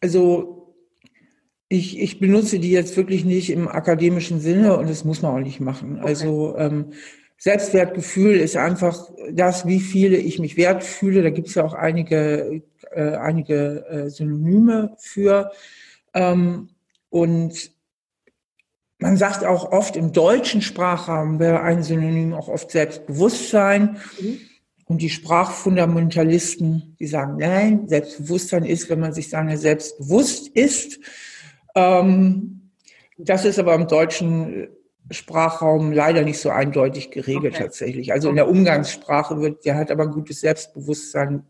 [0.00, 0.56] also
[1.68, 5.44] ich, ich benutze die jetzt wirklich nicht im akademischen Sinne und das muss man auch
[5.44, 5.98] nicht machen.
[5.98, 6.06] Okay.
[6.06, 6.92] Also ähm,
[7.38, 11.22] Selbstwertgefühl ist einfach das, wie viele ich mich wert fühle.
[11.22, 15.52] Da gibt es ja auch einige, äh, einige äh, Synonyme für.
[16.14, 16.70] Ähm,
[17.10, 17.72] und
[18.98, 23.98] man sagt auch oft im deutschen Sprachraum wäre ein Synonym auch oft Selbstbewusstsein.
[24.18, 24.38] Mhm.
[24.88, 31.00] Und die Sprachfundamentalisten, die sagen, nein, Selbstbewusstsein ist, wenn man sich seiner selbst bewusst ist.
[31.74, 32.70] Ähm,
[33.18, 34.68] das ist aber im deutschen
[35.10, 37.64] Sprachraum leider nicht so eindeutig geregelt okay.
[37.64, 38.12] tatsächlich.
[38.12, 41.44] Also in der Umgangssprache wird, der hat aber ein gutes Selbstbewusstsein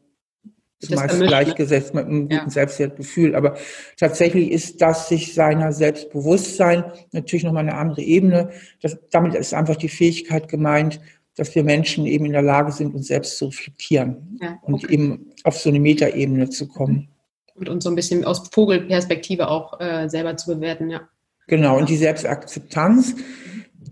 [0.80, 2.50] zumeist gleichgesetzt mit einem guten ja.
[2.50, 3.34] Selbstwertgefühl.
[3.34, 3.56] Aber
[3.96, 8.50] tatsächlich ist das sich seiner Selbstbewusstsein natürlich nochmal eine andere Ebene.
[8.82, 11.00] Das, damit ist einfach die Fähigkeit gemeint,
[11.36, 14.72] dass wir Menschen eben in der Lage sind, uns selbst zu reflektieren ja, okay.
[14.72, 17.08] und eben auf so eine Metaebene zu kommen.
[17.54, 21.08] Und uns so ein bisschen aus Vogelperspektive auch äh, selber zu bewerten, ja.
[21.46, 23.14] Genau, und die Selbstakzeptanz,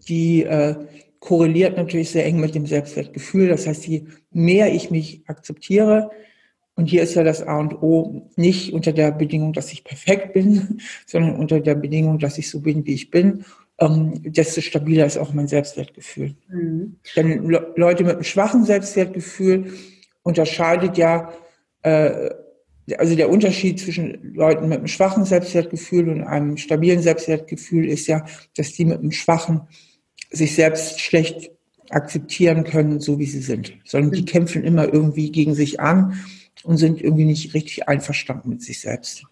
[0.08, 0.74] die äh,
[1.20, 3.48] korreliert natürlich sehr eng mit dem Selbstwertgefühl.
[3.48, 6.10] Das heißt, je mehr ich mich akzeptiere,
[6.76, 10.32] und hier ist ja das A und O nicht unter der Bedingung, dass ich perfekt
[10.32, 13.44] bin, sondern unter der Bedingung, dass ich so bin, wie ich bin,
[13.78, 16.34] ähm, desto stabiler ist auch mein Selbstwertgefühl.
[16.48, 16.96] Mhm.
[17.16, 19.72] Denn Le Leute mit einem schwachen Selbstwertgefühl
[20.22, 21.32] unterscheidet ja
[21.82, 22.30] äh,
[22.98, 28.24] also der Unterschied zwischen Leuten mit einem schwachen Selbstwertgefühl und einem stabilen Selbstwertgefühl ist ja,
[28.56, 29.62] dass die mit einem schwachen
[30.30, 31.50] sich selbst schlecht
[31.90, 36.18] akzeptieren können, so wie sie sind, sondern die kämpfen immer irgendwie gegen sich an
[36.62, 39.24] und sind irgendwie nicht richtig einverstanden mit sich selbst.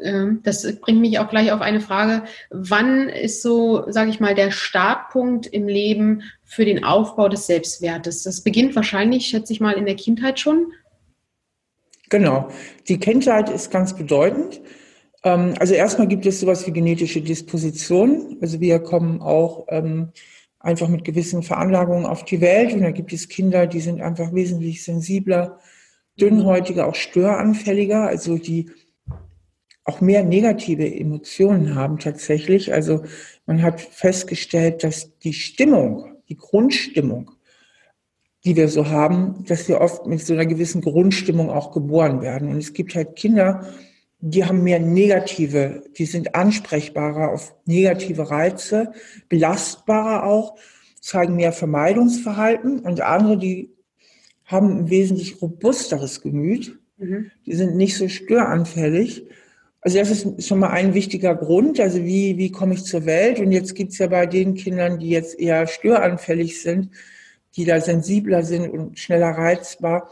[0.00, 2.24] Ähm, das bringt mich auch gleich auf eine Frage.
[2.50, 8.22] Wann ist so, sage ich mal, der Startpunkt im Leben für den Aufbau des Selbstwertes?
[8.22, 10.72] Das beginnt wahrscheinlich, schätze ich mal, in der Kindheit schon.
[12.12, 12.48] Genau.
[12.88, 14.60] Die Kindheit ist ganz bedeutend.
[15.24, 18.36] Ähm, also erstmal gibt es sowas wie genetische Disposition.
[18.42, 20.12] Also wir kommen auch ähm,
[20.60, 24.34] einfach mit gewissen Veranlagungen auf die Welt und da gibt es Kinder, die sind einfach
[24.34, 25.58] wesentlich sensibler,
[26.20, 28.70] dünnhäutiger, auch störanfälliger, also die
[29.84, 32.74] auch mehr negative Emotionen haben tatsächlich.
[32.74, 33.04] Also
[33.46, 37.30] man hat festgestellt, dass die Stimmung, die Grundstimmung
[38.44, 42.48] die wir so haben, dass wir oft mit so einer gewissen Grundstimmung auch geboren werden.
[42.48, 43.66] Und es gibt halt Kinder,
[44.18, 48.92] die haben mehr negative, die sind ansprechbarer auf negative Reize,
[49.28, 50.56] belastbarer auch,
[51.00, 53.70] zeigen mehr Vermeidungsverhalten und andere, die
[54.44, 57.30] haben ein wesentlich robusteres Gemüt, mhm.
[57.46, 59.24] die sind nicht so störanfällig.
[59.80, 61.80] Also das ist schon mal ein wichtiger Grund.
[61.80, 63.40] Also wie, wie komme ich zur Welt?
[63.40, 66.90] Und jetzt gibt's ja bei den Kindern, die jetzt eher störanfällig sind,
[67.56, 70.10] die da sensibler sind und schneller reizbar,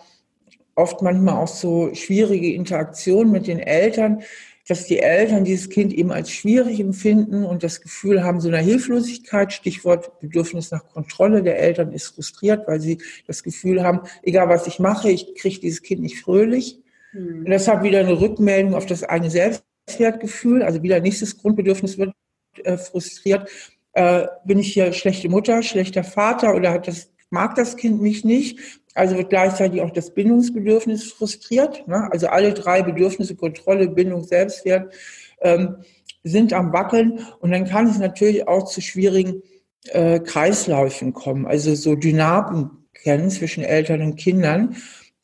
[0.74, 4.22] oft manchmal auch so schwierige Interaktionen mit den Eltern,
[4.68, 8.58] dass die Eltern dieses Kind eben als schwierig empfinden und das Gefühl haben, so einer
[8.58, 14.48] Hilflosigkeit, Stichwort Bedürfnis nach Kontrolle der Eltern ist frustriert, weil sie das Gefühl haben, egal
[14.48, 16.78] was ich mache, ich kriege dieses Kind nicht fröhlich.
[17.12, 17.40] Mhm.
[17.40, 22.14] Und deshalb wieder eine Rückmeldung auf das eigene Selbstwertgefühl, also wieder nächstes Grundbedürfnis wird
[22.62, 23.50] äh, frustriert.
[23.92, 28.24] Äh, bin ich hier schlechte Mutter, schlechter Vater oder hat das mag das Kind mich
[28.24, 28.58] nicht,
[28.94, 31.86] also wird gleichzeitig auch das Bindungsbedürfnis frustriert.
[31.86, 32.08] Ne?
[32.10, 34.92] Also alle drei Bedürfnisse, Kontrolle, Bindung, Selbstwert,
[35.40, 35.76] ähm,
[36.24, 37.20] sind am Wackeln.
[37.40, 39.42] Und dann kann es natürlich auch zu schwierigen
[39.86, 44.76] äh, Kreisläufen kommen, also so Dynamen kennen zwischen Eltern und Kindern.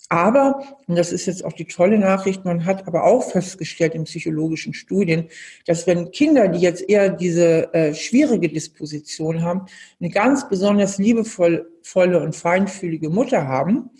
[0.08, 4.04] Aber, und das ist jetzt auch die tolle Nachricht, man hat aber auch festgestellt in
[4.04, 5.28] psychologischen Studien,
[5.66, 9.66] dass wenn Kinder, die jetzt eher diese äh, schwierige Disposition haben,
[10.00, 13.90] eine ganz besonders liebevolle und feinfühlige Mutter haben,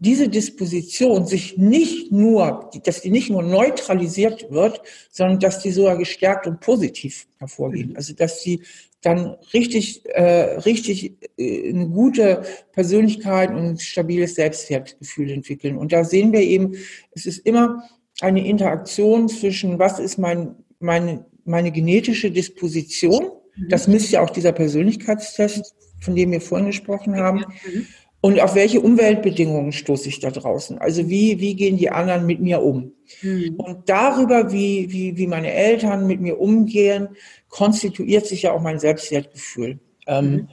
[0.00, 4.80] diese Disposition sich nicht nur, dass die nicht nur neutralisiert wird,
[5.10, 7.90] sondern dass die sogar gestärkt und positiv hervorgehen.
[7.90, 7.96] Mhm.
[7.96, 8.62] Also dass sie
[9.02, 15.76] dann richtig, äh, richtig äh, eine gute Persönlichkeit und ein stabiles Selbstwertgefühl entwickeln.
[15.76, 16.74] Und da sehen wir eben,
[17.12, 17.82] es ist immer
[18.20, 23.68] eine Interaktion zwischen, was ist mein, meine, meine genetische Disposition, mhm.
[23.68, 27.86] das misst ja auch dieser Persönlichkeitstest, von dem wir vorhin gesprochen haben, mhm.
[28.20, 30.78] Und auf welche Umweltbedingungen stoße ich da draußen?
[30.78, 32.92] Also wie, wie gehen die anderen mit mir um?
[33.22, 33.54] Mhm.
[33.56, 37.10] Und darüber, wie, wie, wie meine Eltern mit mir umgehen,
[37.48, 39.78] konstituiert sich ja auch mein Selbstwertgefühl.
[40.06, 40.48] Ähm, mhm.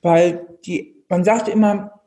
[0.00, 2.00] Weil die, man sagt immer,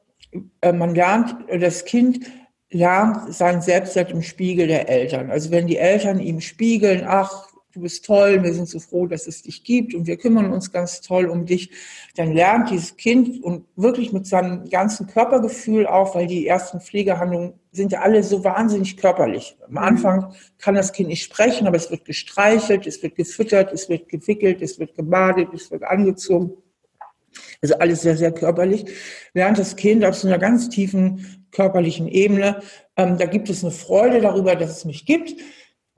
[0.62, 2.26] äh, man lernt, das Kind
[2.70, 5.30] lernt sein Selbstwert im Spiegel der Eltern.
[5.30, 9.28] Also wenn die Eltern ihm spiegeln, ach, du bist toll, wir sind so froh, dass
[9.28, 11.72] es dich gibt und wir kümmern uns ganz toll um dich,
[12.16, 17.54] dann lernt dieses Kind und wirklich mit seinem ganzen Körpergefühl auch, weil die ersten Pflegehandlungen
[17.72, 19.56] sind ja alle so wahnsinnig körperlich.
[19.66, 19.78] Am mhm.
[19.78, 24.10] Anfang kann das Kind nicht sprechen, aber es wird gestreichelt, es wird gefüttert, es wird
[24.10, 26.52] gewickelt, es wird gebadet, es wird angezogen.
[27.62, 28.86] Also alles sehr, sehr körperlich.
[29.34, 32.62] Während das Kind auf so einer ganz tiefen körperlichen Ebene,
[32.98, 35.36] ähm, da gibt es eine Freude darüber, dass es mich gibt.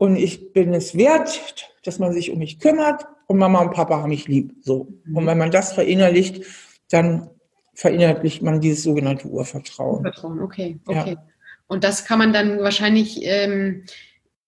[0.04, 3.06] Und ich bin es wert, dass man sich um mich kümmert.
[3.26, 4.54] Und Mama und Papa haben mich lieb.
[4.60, 4.90] So.
[5.06, 5.16] Mhm.
[5.16, 6.44] Und wenn man das verinnerlicht,
[6.92, 7.30] dann
[7.74, 10.00] verinnerlicht man dieses sogenannte Urvertrauen.
[10.00, 11.12] Urvertrauen, okay, okay.
[11.12, 11.26] Ja.
[11.68, 13.86] Und das kann man dann wahrscheinlich, ähm,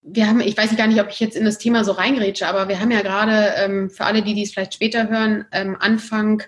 [0.01, 2.67] wir haben, ich weiß gar nicht, ob ich jetzt in das Thema so reingrätsche, aber
[2.67, 6.43] wir haben ja gerade ähm, für alle, die dies vielleicht später hören, ähm, Anfang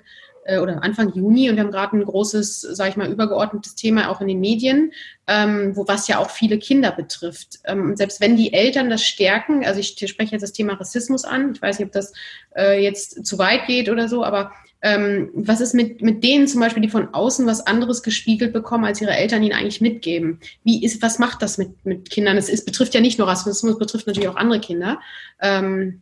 [0.47, 4.09] äh, oder Anfang Juni und wir haben gerade ein großes, sage ich mal, übergeordnetes Thema
[4.09, 4.93] auch in den Medien,
[5.27, 7.59] ähm, wo was ja auch viele Kinder betrifft.
[7.65, 11.53] Ähm, selbst wenn die Eltern das stärken, also ich spreche jetzt das Thema Rassismus an,
[11.53, 12.13] ich weiß nicht, ob das
[12.55, 16.61] äh, jetzt zu weit geht oder so, aber ähm, was ist mit, mit denen zum
[16.61, 20.39] Beispiel, die von außen was anderes gespiegelt bekommen, als ihre Eltern ihnen eigentlich mitgeben?
[20.63, 22.37] Wie ist, was macht das mit, mit Kindern?
[22.37, 24.99] Es, es betrifft ja nicht nur Rassismus, betrifft natürlich auch andere Kinder.
[25.41, 26.01] Ähm,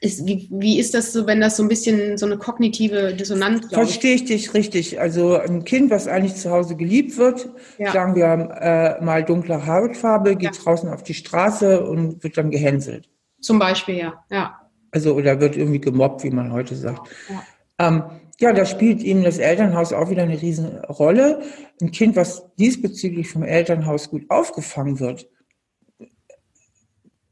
[0.00, 3.66] ist, wie, wie ist das so, wenn das so ein bisschen so eine kognitive Dissonanz
[3.72, 5.00] Verstehe ich dich richtig.
[5.00, 7.92] Also ein Kind, was eigentlich zu Hause geliebt wird, ja.
[7.92, 10.62] sagen wir äh, mal dunkle Hautfarbe, geht ja.
[10.62, 13.08] draußen auf die Straße und wird dann gehänselt.
[13.40, 14.24] Zum Beispiel, ja.
[14.30, 14.60] ja.
[14.90, 17.08] Also oder wird irgendwie gemobbt, wie man heute sagt.
[17.28, 17.88] Ja.
[17.88, 18.02] Ähm,
[18.38, 21.40] ja, da spielt eben das Elternhaus auch wieder eine Riesenrolle.
[21.80, 25.26] Ein Kind, was diesbezüglich vom Elternhaus gut aufgefangen wird,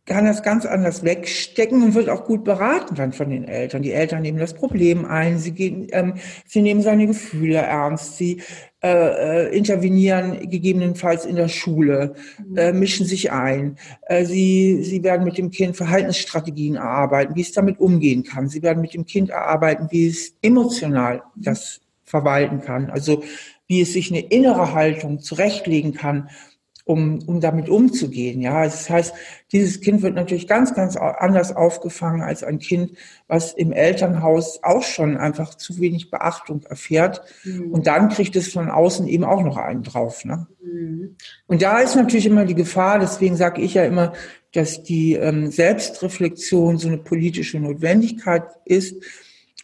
[0.06, 3.82] kann das ganz anders wegstecken und wird auch gut beraten dann von den Eltern.
[3.82, 6.14] Die Eltern nehmen das Problem ein, sie, gehen, ähm,
[6.46, 8.42] sie nehmen seine Gefühle ernst, sie
[8.82, 12.14] äh, äh, intervenieren gegebenenfalls in der Schule,
[12.46, 12.56] mhm.
[12.58, 13.78] äh, mischen sich ein.
[14.02, 18.48] Äh, sie, sie werden mit dem Kind Verhaltensstrategien erarbeiten, wie es damit umgehen kann.
[18.48, 22.90] Sie werden mit dem Kind erarbeiten, wie es emotional das verwalten kann.
[22.90, 23.22] Also
[23.66, 26.28] wie es sich eine innere Haltung zurechtlegen kann
[26.84, 28.40] um, um damit umzugehen.
[28.42, 29.14] Ja, das heißt,
[29.52, 32.92] dieses Kind wird natürlich ganz, ganz anders aufgefangen als ein Kind,
[33.26, 37.22] was im Elternhaus auch schon einfach zu wenig Beachtung erfährt.
[37.44, 37.72] Mhm.
[37.72, 40.24] Und dann kriegt es von außen eben auch noch einen drauf.
[40.24, 40.46] Ne?
[40.62, 41.16] Mhm.
[41.46, 44.12] Und da ist natürlich immer die Gefahr, deswegen sage ich ja immer,
[44.52, 49.02] dass die ähm, Selbstreflexion so eine politische Notwendigkeit ist,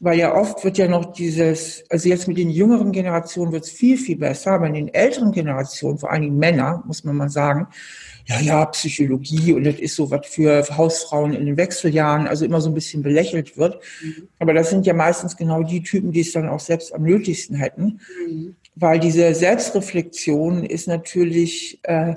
[0.00, 3.70] weil ja oft wird ja noch dieses, also jetzt mit den jüngeren Generationen wird es
[3.70, 7.68] viel, viel besser, aber in den älteren Generationen, vor Dingen Männer, muss man mal sagen,
[8.24, 12.62] ja, ja, Psychologie und das ist so was für Hausfrauen in den Wechseljahren, also immer
[12.62, 13.78] so ein bisschen belächelt wird.
[14.02, 14.28] Mhm.
[14.38, 17.56] Aber das sind ja meistens genau die Typen, die es dann auch selbst am nötigsten
[17.56, 18.56] hätten, mhm.
[18.76, 22.14] weil diese Selbstreflexion ist natürlich äh,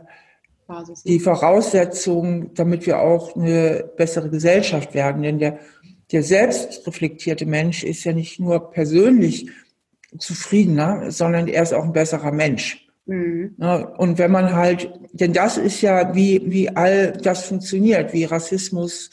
[1.05, 5.21] die Voraussetzung, damit wir auch eine bessere Gesellschaft werden.
[5.21, 5.59] Denn der
[6.13, 9.49] der selbstreflektierte Mensch ist ja nicht nur persönlich
[10.17, 12.88] zufriedener, sondern er ist auch ein besserer Mensch.
[13.06, 13.56] Mhm.
[13.97, 19.10] Und wenn man halt, denn das ist ja, wie, wie all das funktioniert, wie Rassismus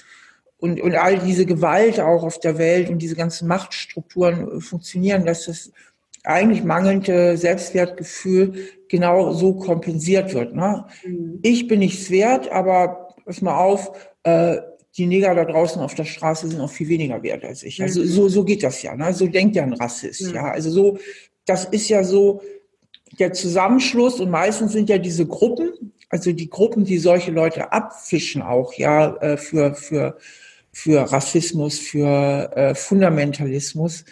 [0.58, 5.46] und, und all diese Gewalt auch auf der Welt und diese ganzen Machtstrukturen funktionieren, dass
[5.46, 5.72] das
[6.22, 10.54] eigentlich mangelnde Selbstwertgefühl genau so kompensiert wird.
[10.54, 10.84] Ne?
[11.04, 11.38] Mhm.
[11.42, 14.58] Ich bin nichts wert, aber pass mal auf, äh,
[14.96, 17.80] die Neger da draußen auf der Straße sind auch viel weniger wert als ich.
[17.80, 18.06] Also mhm.
[18.06, 18.96] so, so geht das ja.
[18.96, 19.12] Ne?
[19.14, 20.20] So denkt ja ein Rassist.
[20.20, 20.32] Ja.
[20.32, 20.98] ja, also so,
[21.46, 22.42] das ist ja so
[23.18, 28.42] der Zusammenschluss und meistens sind ja diese Gruppen, also die Gruppen, die solche Leute abfischen
[28.42, 30.16] auch, ja, äh, für, für,
[30.72, 34.04] für Rassismus, für äh, Fundamentalismus,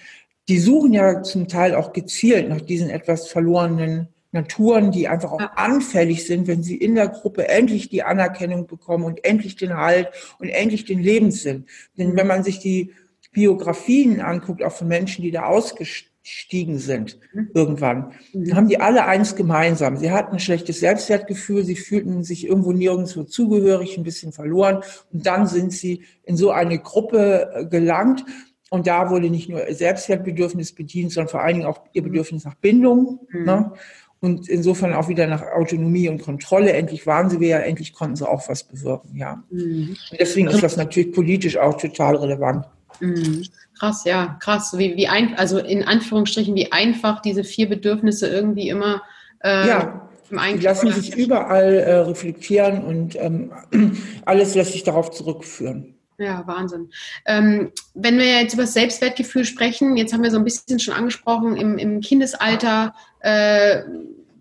[0.48, 5.56] die suchen ja zum Teil auch gezielt nach diesen etwas verlorenen Naturen, die einfach auch
[5.56, 10.08] anfällig sind, wenn sie in der Gruppe endlich die Anerkennung bekommen und endlich den Halt
[10.38, 11.64] und endlich den Lebenssinn.
[11.96, 12.92] Denn wenn man sich die
[13.32, 17.50] Biografien anguckt, auch von Menschen, die da ausgestiegen sind mhm.
[17.54, 18.54] irgendwann, mhm.
[18.54, 19.96] haben die alle eins gemeinsam.
[19.96, 25.24] Sie hatten ein schlechtes Selbstwertgefühl, sie fühlten sich irgendwo nirgendwo zugehörig, ein bisschen verloren und
[25.26, 28.24] dann sind sie in so eine Gruppe äh, gelangt.
[28.70, 32.54] Und da wurde nicht nur Selbstwertbedürfnis bedient, sondern vor allen Dingen auch ihr Bedürfnis nach
[32.56, 33.20] Bindung.
[33.30, 33.44] Mhm.
[33.44, 33.72] Ne?
[34.20, 36.72] Und insofern auch wieder nach Autonomie und Kontrolle.
[36.72, 39.42] Endlich waren sie ja, endlich konnten sie auch was bewirken, ja.
[39.50, 39.96] Mhm.
[40.18, 42.66] Deswegen ist das natürlich politisch auch total relevant.
[43.00, 43.44] Mhm.
[43.78, 44.76] Krass, ja, krass.
[44.76, 49.02] Wie, wie ein, also in Anführungsstrichen, wie einfach diese vier Bedürfnisse irgendwie immer
[49.44, 50.09] äh, ja.
[50.31, 53.52] im Die lassen sich überall äh, reflektieren und ähm,
[54.24, 55.94] alles lässt sich darauf zurückführen.
[56.18, 56.90] Ja, Wahnsinn.
[57.26, 60.94] Ähm, wenn wir jetzt über das Selbstwertgefühl sprechen, jetzt haben wir so ein bisschen schon
[60.94, 63.83] angesprochen, im, im Kindesalter, äh,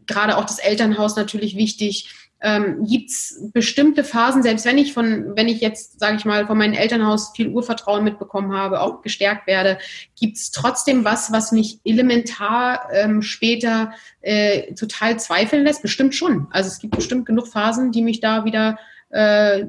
[0.07, 2.13] gerade auch das Elternhaus natürlich wichtig.
[2.39, 6.47] Ähm, Gibt es bestimmte Phasen, selbst wenn ich von, wenn ich jetzt, sage ich mal,
[6.47, 9.77] von meinem Elternhaus viel Urvertrauen mitbekommen habe, auch gestärkt werde,
[10.19, 15.81] gibt es trotzdem was, was mich elementar ähm, später äh, total zweifeln lässt?
[15.83, 16.47] Bestimmt schon.
[16.51, 18.77] Also es gibt bestimmt genug Phasen, die mich da wieder
[19.09, 19.65] äh,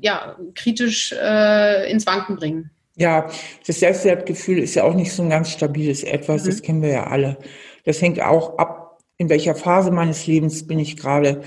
[0.00, 2.70] ja, kritisch äh, ins Wanken bringen.
[2.96, 3.30] Ja,
[3.66, 6.46] das Selbstwertgefühl ist ja auch nicht so ein ganz stabiles Etwas, mhm.
[6.48, 7.38] das kennen wir ja alle.
[7.84, 11.42] Das hängt auch ab, in welcher Phase meines Lebens bin ich gerade.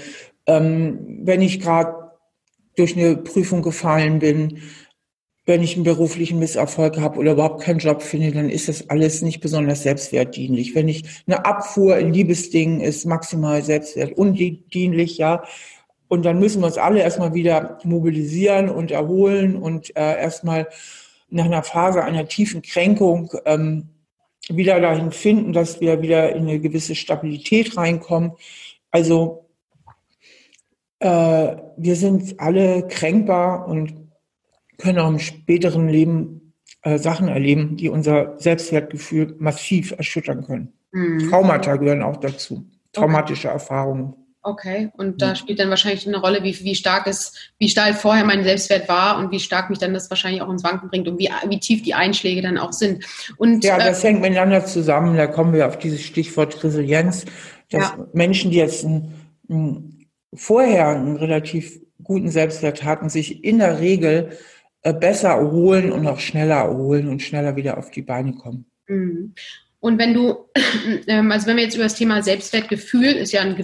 [0.46, 2.12] Ähm, wenn ich gerade
[2.76, 4.62] durch eine Prüfung gefallen bin,
[5.46, 9.22] wenn ich einen beruflichen Misserfolg habe oder überhaupt keinen Job finde, dann ist das alles
[9.22, 10.74] nicht besonders selbstwertdienlich.
[10.74, 15.44] Wenn ich eine Abfuhr in Liebesdingen ist maximal selbstwert undienlich, ja.
[16.14, 20.68] Und dann müssen wir uns alle erstmal wieder mobilisieren und erholen und äh, erstmal
[21.32, 23.90] nach einer Phase einer tiefen Kränkung ähm,
[24.48, 28.34] wieder dahin finden, dass wir wieder in eine gewisse Stabilität reinkommen.
[28.92, 29.50] Also
[31.00, 33.96] äh, wir sind alle kränkbar und
[34.78, 40.74] können auch im späteren Leben äh, Sachen erleben, die unser Selbstwertgefühl massiv erschüttern können.
[40.92, 41.32] Mhm.
[41.32, 43.56] Traumata gehören auch dazu, traumatische okay.
[43.56, 44.14] Erfahrungen.
[44.46, 48.26] Okay, und da spielt dann wahrscheinlich eine Rolle, wie, wie stark ist, wie stark vorher
[48.26, 51.18] mein Selbstwert war und wie stark mich dann das wahrscheinlich auch ins Wanken bringt und
[51.18, 53.06] wie, wie tief die Einschläge dann auch sind.
[53.38, 55.16] Und, ja, das äh, hängt miteinander zusammen.
[55.16, 57.24] Da kommen wir auf dieses Stichwort Resilienz,
[57.72, 58.08] dass ja.
[58.12, 59.14] Menschen, die jetzt ein,
[59.50, 64.38] ein, vorher einen relativ guten Selbstwert hatten, sich in der Regel
[64.82, 68.66] äh, besser erholen und auch schneller erholen und schneller wieder auf die Beine kommen.
[68.88, 69.36] Mhm.
[69.80, 70.50] Und wenn du,
[71.08, 73.56] ähm, also wenn wir jetzt über das Thema Selbstwertgefühl, ist ja ein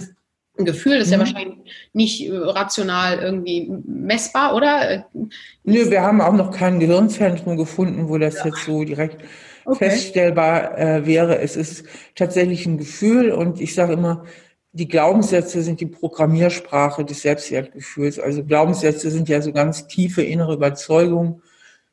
[0.60, 1.12] ein Gefühl, das ist mhm.
[1.12, 1.58] ja wahrscheinlich
[1.92, 5.06] nicht äh, rational irgendwie messbar, oder?
[5.64, 8.46] Nö, wir haben auch noch kein Gehirnzentrum gefunden, wo das ja.
[8.46, 9.24] jetzt so direkt
[9.64, 9.90] okay.
[9.90, 11.38] feststellbar äh, wäre.
[11.38, 14.24] Es ist tatsächlich ein Gefühl und ich sage immer,
[14.72, 18.20] die Glaubenssätze sind die Programmiersprache des Selbstwertgefühls.
[18.20, 21.42] Also Glaubenssätze sind ja so ganz tiefe innere Überzeugungen.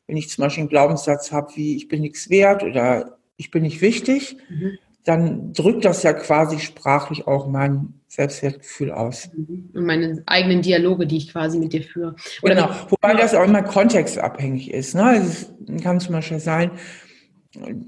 [0.06, 3.62] Wenn ich zum Beispiel einen Glaubenssatz habe wie ich bin nichts wert oder ich bin
[3.62, 4.78] nicht wichtig, mhm
[5.08, 9.30] dann drückt das ja quasi sprachlich auch mein Selbstwertgefühl aus.
[9.72, 12.14] Und meine eigenen Dialoge, die ich quasi mit dir führe.
[12.42, 14.94] Oder genau, wobei das auch immer kontextabhängig ist.
[14.94, 15.24] Ne?
[15.26, 15.50] Es
[15.82, 16.72] kann zum Beispiel sein,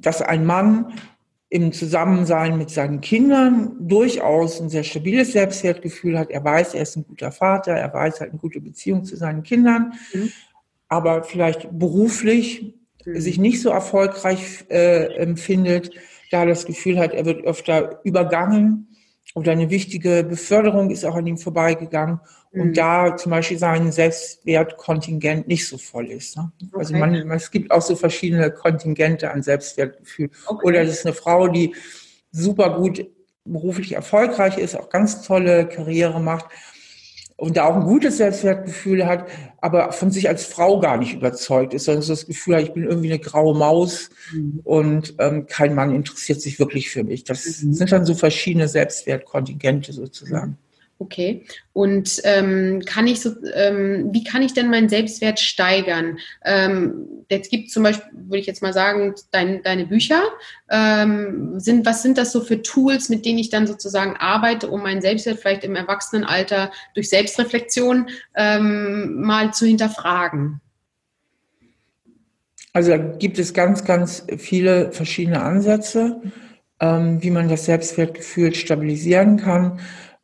[0.01, 0.95] dass ein Mann
[1.51, 6.31] im Zusammensein mit seinen Kindern durchaus ein sehr stabiles Selbstwertgefühl hat.
[6.31, 9.17] Er weiß, er ist ein guter Vater, er weiß, er hat eine gute Beziehung zu
[9.17, 10.33] seinen Kindern, mhm.
[10.89, 13.21] aber vielleicht beruflich mhm.
[13.21, 15.91] sich nicht so erfolgreich äh, empfindet
[16.31, 18.97] da das Gefühl hat, er wird öfter übergangen
[19.35, 22.21] oder eine wichtige Beförderung ist auch an ihm vorbeigegangen
[22.53, 22.61] mhm.
[22.61, 26.37] und da zum Beispiel sein Selbstwertkontingent nicht so voll ist.
[26.37, 26.51] Ne?
[26.73, 27.03] Also okay.
[27.03, 30.31] Also man, es gibt auch so verschiedene Kontingente an Selbstwertgefühl.
[30.47, 30.67] Okay.
[30.67, 31.75] Oder es ist eine Frau, die
[32.33, 33.07] super gut
[33.45, 36.47] beruflich erfolgreich ist, auch ganz tolle Karriere macht
[37.37, 39.29] und da auch ein gutes Selbstwertgefühl hat,
[39.61, 42.73] aber von sich als Frau gar nicht überzeugt ist, sondern so das Gefühl hat, ich
[42.73, 44.61] bin irgendwie eine graue Maus mhm.
[44.65, 47.25] und ähm, kein Mann interessiert sich wirklich für mich.
[47.25, 47.75] Das mhm.
[47.75, 50.59] sind dann so verschiedene Selbstwertkontingente sozusagen.
[51.01, 51.47] Okay.
[51.73, 56.19] Und ähm, kann ich so, ähm, wie kann ich denn meinen Selbstwert steigern?
[56.45, 60.21] Ähm, jetzt gibt zum Beispiel, würde ich jetzt mal sagen, dein, deine Bücher.
[60.69, 64.83] Ähm, sind, was sind das so für Tools, mit denen ich dann sozusagen arbeite, um
[64.83, 70.61] meinen Selbstwert vielleicht im Erwachsenenalter durch Selbstreflexion ähm, mal zu hinterfragen?
[72.75, 76.21] Also da gibt es ganz, ganz viele verschiedene Ansätze,
[76.79, 79.81] ähm, wie man das Selbstwertgefühl stabilisieren kann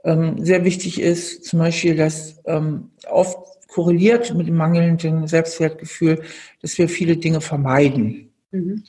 [0.07, 3.37] ähm, sehr wichtig ist, zum Beispiel, dass ähm, oft
[3.69, 6.23] korreliert mit dem mangelnden Selbstwertgefühl,
[6.63, 8.31] dass wir viele Dinge vermeiden.
[8.53, 8.85] Mhm.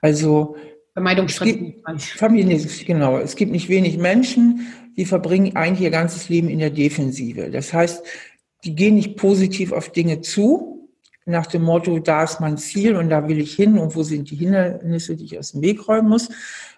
[0.00, 0.56] Also
[0.92, 1.82] Vermeidungsstrategie.
[1.98, 3.18] Familie, genau.
[3.18, 7.50] Es gibt nicht wenig Menschen, die verbringen eigentlich ihr ganzes Leben in der Defensive.
[7.50, 8.04] Das heißt,
[8.62, 10.88] die gehen nicht positiv auf Dinge zu,
[11.26, 14.30] nach dem Motto, da ist mein Ziel und da will ich hin und wo sind
[14.30, 16.28] die Hindernisse, die ich aus dem Weg räumen muss,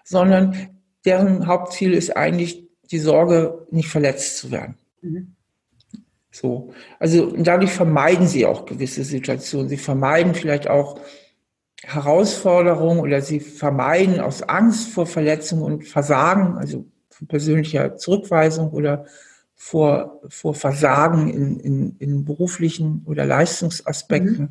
[0.05, 0.69] sondern
[1.05, 4.77] deren Hauptziel ist eigentlich die Sorge, nicht verletzt zu werden.
[5.01, 5.35] Mhm.
[6.31, 6.73] So.
[6.99, 9.69] Also dadurch vermeiden sie auch gewisse Situationen.
[9.69, 10.99] Sie vermeiden vielleicht auch
[11.83, 19.05] Herausforderungen oder sie vermeiden aus Angst vor Verletzung und Versagen, also vor persönlicher Zurückweisung oder
[19.55, 24.49] vor, vor Versagen in, in, in beruflichen oder Leistungsaspekten, mhm.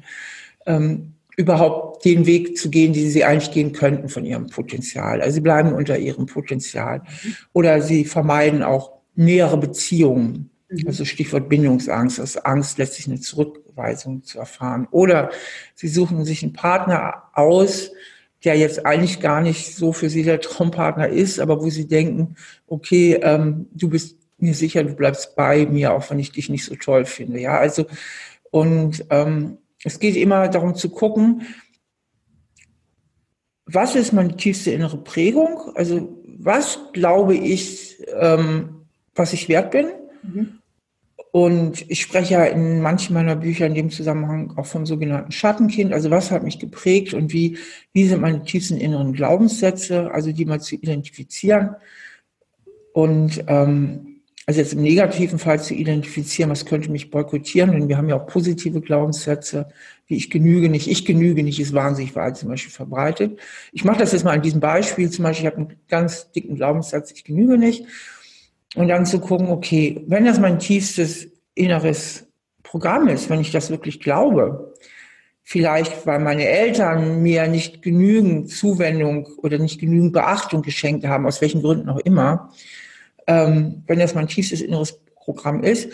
[0.66, 5.20] ähm, überhaupt den Weg zu gehen, den sie eigentlich gehen könnten von ihrem Potenzial.
[5.20, 7.02] Also sie bleiben unter ihrem Potenzial.
[7.52, 10.50] Oder sie vermeiden auch nähere Beziehungen.
[10.70, 10.84] Mhm.
[10.86, 14.88] Also Stichwort Bindungsangst, aus Angst letztlich eine Zurückweisung zu erfahren.
[14.90, 15.30] Oder
[15.74, 17.92] sie suchen sich einen Partner aus,
[18.44, 22.36] der jetzt eigentlich gar nicht so für sie der Traumpartner ist, aber wo sie denken,
[22.66, 26.64] okay, ähm, du bist mir sicher, du bleibst bei mir, auch wenn ich dich nicht
[26.64, 27.40] so toll finde.
[27.40, 27.86] Ja, also
[28.50, 31.42] und ähm, es geht immer darum zu gucken,
[33.66, 35.70] was ist meine tiefste innere Prägung?
[35.76, 39.86] Also was glaube ich, ähm, was ich wert bin?
[40.24, 40.58] Mhm.
[41.30, 45.92] Und ich spreche ja in manchen meiner Bücher in dem Zusammenhang auch vom sogenannten Schattenkind.
[45.92, 47.58] Also was hat mich geprägt und wie,
[47.92, 51.76] wie sind meine tiefsten inneren Glaubenssätze, also die mal zu identifizieren.
[52.92, 54.15] Und ähm,
[54.46, 58.14] also jetzt im negativen Fall zu identifizieren, was könnte mich boykottieren, denn wir haben ja
[58.14, 59.68] auch positive Glaubenssätze,
[60.06, 63.40] wie ich genüge nicht, ich genüge nicht, ist wahnsinnig weit zum Beispiel verbreitet.
[63.72, 66.54] Ich mache das jetzt mal an diesem Beispiel, zum Beispiel, ich habe einen ganz dicken
[66.54, 67.86] Glaubenssatz, ich genüge nicht.
[68.76, 72.28] Und dann zu gucken, okay, wenn das mein tiefstes inneres
[72.62, 74.74] Programm ist, wenn ich das wirklich glaube,
[75.42, 81.40] vielleicht weil meine Eltern mir nicht genügend Zuwendung oder nicht genügend Beachtung geschenkt haben, aus
[81.40, 82.52] welchen Gründen auch immer,
[83.26, 85.90] ähm, wenn das mein tiefstes inneres Programm ist,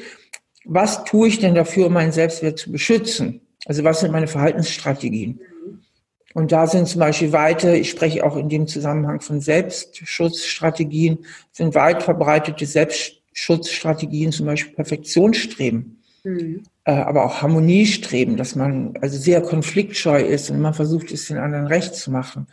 [0.65, 3.41] was tue ich denn dafür, um meinen Selbstwert zu beschützen?
[3.67, 5.41] Also was sind meine Verhaltensstrategien?
[6.35, 11.75] Und da sind zum Beispiel weite, ich spreche auch in dem Zusammenhang von Selbstschutzstrategien, sind
[11.75, 16.63] weit verbreitete Selbstschutzstrategien, zum Beispiel Perfektionsstreben, mhm.
[16.85, 21.37] äh, aber auch Harmoniestreben, dass man also sehr konfliktscheu ist und man versucht, es den
[21.37, 22.47] anderen recht zu machen.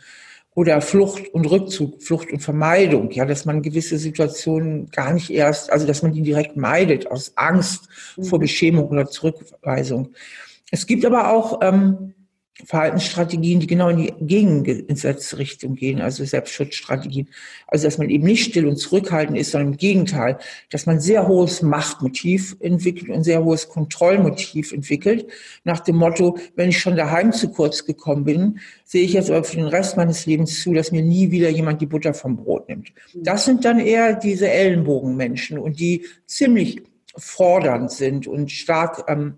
[0.54, 5.70] Oder Flucht und Rückzug, Flucht und Vermeidung, ja, dass man gewisse Situationen gar nicht erst,
[5.70, 8.24] also dass man die direkt meidet aus Angst mhm.
[8.24, 10.10] vor Beschämung oder Zurückweisung.
[10.72, 12.14] Es gibt aber auch ähm,
[12.66, 17.28] Verhaltensstrategien, die genau in die gegengesetzte Richtung gehen, also Selbstschutzstrategien.
[17.66, 20.38] Also, dass man eben nicht still und zurückhaltend ist, sondern im Gegenteil,
[20.70, 25.26] dass man sehr hohes Machtmotiv entwickelt und sehr hohes Kontrollmotiv entwickelt,
[25.64, 29.44] nach dem Motto, wenn ich schon daheim zu kurz gekommen bin, sehe ich jetzt aber
[29.44, 32.68] für den Rest meines Lebens zu, dass mir nie wieder jemand die Butter vom Brot
[32.68, 32.92] nimmt.
[33.14, 36.82] Das sind dann eher diese Ellenbogenmenschen und die ziemlich
[37.16, 39.34] fordernd sind und stark ähm,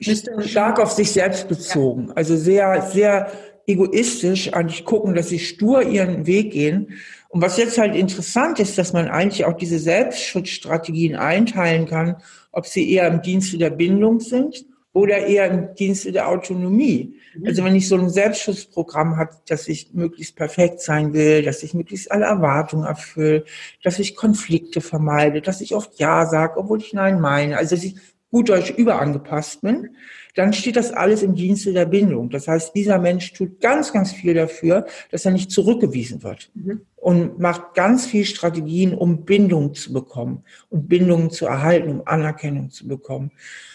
[0.00, 2.12] stark auf sich selbst bezogen.
[2.14, 3.30] Also sehr, sehr
[3.66, 6.94] egoistisch eigentlich gucken, dass sie stur ihren Weg gehen.
[7.28, 12.16] Und was jetzt halt interessant ist, dass man eigentlich auch diese Selbstschutzstrategien einteilen kann,
[12.52, 17.16] ob sie eher im Dienste der Bindung sind oder eher im Dienste der Autonomie.
[17.34, 17.46] Mhm.
[17.46, 21.74] Also wenn ich so ein Selbstschutzprogramm habe, dass ich möglichst perfekt sein will, dass ich
[21.74, 23.44] möglichst alle Erwartungen erfülle,
[23.82, 27.56] dass ich Konflikte vermeide, dass ich oft Ja sage, obwohl ich Nein meine.
[27.56, 27.96] Also dass ich
[28.34, 29.90] gut Deutsch überangepasst bin,
[30.34, 32.30] dann steht das alles im Dienste der Bindung.
[32.30, 36.80] Das heißt, dieser Mensch tut ganz, ganz viel dafür, dass er nicht zurückgewiesen wird mhm.
[36.96, 42.70] und macht ganz viel Strategien, um Bindung zu bekommen und Bindungen zu erhalten, um Anerkennung
[42.70, 43.30] zu bekommen.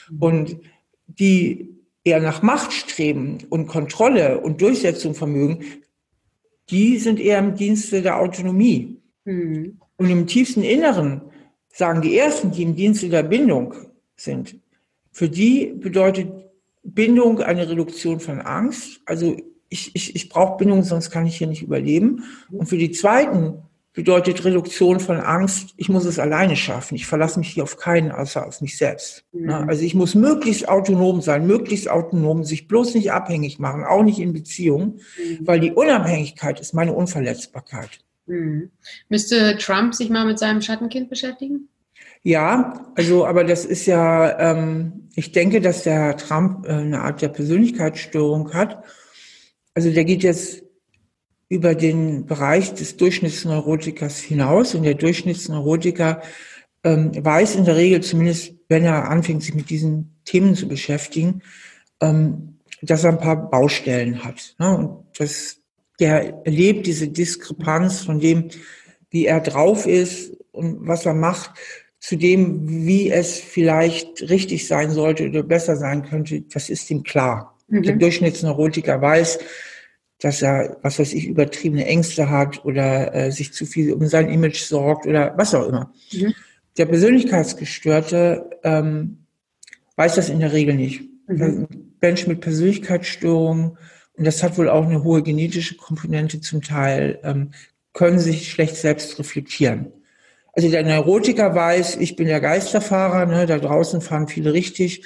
[0.09, 0.21] Mhm.
[0.21, 0.57] Und
[1.07, 1.69] die
[2.03, 5.63] eher nach Macht streben und Kontrolle und Durchsetzung vermögen,
[6.69, 9.01] die sind eher im Dienste der Autonomie.
[9.23, 9.79] Mhm.
[9.95, 11.21] Und im tiefsten Inneren
[11.69, 13.73] sagen die Ersten, die im Dienste der Bindung
[14.19, 14.59] sind.
[15.11, 16.29] Für die bedeutet
[16.83, 19.01] Bindung eine Reduktion von Angst.
[19.05, 19.37] Also
[19.69, 22.23] ich, ich, ich brauche Bindung, sonst kann ich hier nicht überleben.
[22.51, 23.63] Und für die Zweiten
[23.93, 26.95] bedeutet Reduktion von Angst, ich muss es alleine schaffen.
[26.95, 29.25] Ich verlasse mich hier auf keinen, außer auf mich selbst.
[29.31, 29.49] Mhm.
[29.49, 34.19] Also ich muss möglichst autonom sein, möglichst autonom, sich bloß nicht abhängig machen, auch nicht
[34.19, 35.39] in Beziehungen, mhm.
[35.41, 37.99] weil die Unabhängigkeit ist meine Unverletzbarkeit.
[38.27, 38.71] Mhm.
[39.09, 41.67] Müsste Trump sich mal mit seinem Schattenkind beschäftigen?
[42.23, 47.21] Ja, also, aber das ist ja, ähm, ich denke, dass der Trump äh, eine Art
[47.21, 48.83] der Persönlichkeitsstörung hat.
[49.73, 50.63] Also der geht jetzt
[51.47, 56.21] über den Bereich des Durchschnittsneurotikers hinaus und der Durchschnittsneurotiker
[56.83, 61.41] ähm, weiß in der Regel, zumindest wenn er anfängt, sich mit diesen Themen zu beschäftigen,
[62.01, 64.55] ähm, dass er ein paar Baustellen hat.
[64.59, 64.77] Ne?
[64.77, 65.57] Und das,
[65.99, 68.49] der erlebt diese Diskrepanz von dem,
[69.09, 71.51] wie er drauf ist und was er macht,
[71.99, 77.03] zu dem, wie es vielleicht richtig sein sollte oder besser sein könnte, das ist ihm
[77.03, 77.57] klar.
[77.67, 77.83] Mhm.
[77.83, 79.39] Der Durchschnittsneurotiker weiß,
[80.19, 84.29] dass er, was weiß ich, übertriebene Ängste hat oder äh, sich zu viel um sein
[84.29, 85.93] Image sorgt oder was auch immer.
[86.11, 86.33] Mhm.
[86.77, 89.25] Der Persönlichkeitsgestörte ähm,
[89.95, 91.01] weiß das in der Regel nicht.
[91.27, 91.67] Mhm.
[92.01, 93.77] Mensch mit Persönlichkeitsstörungen,
[94.13, 97.51] und das hat wohl auch eine hohe genetische Komponente zum Teil, ähm,
[97.93, 99.91] können sich schlecht selbst reflektieren.
[100.59, 105.05] Also der Neurotiker weiß, ich bin der Geisterfahrer, ne, da draußen fahren viele richtig.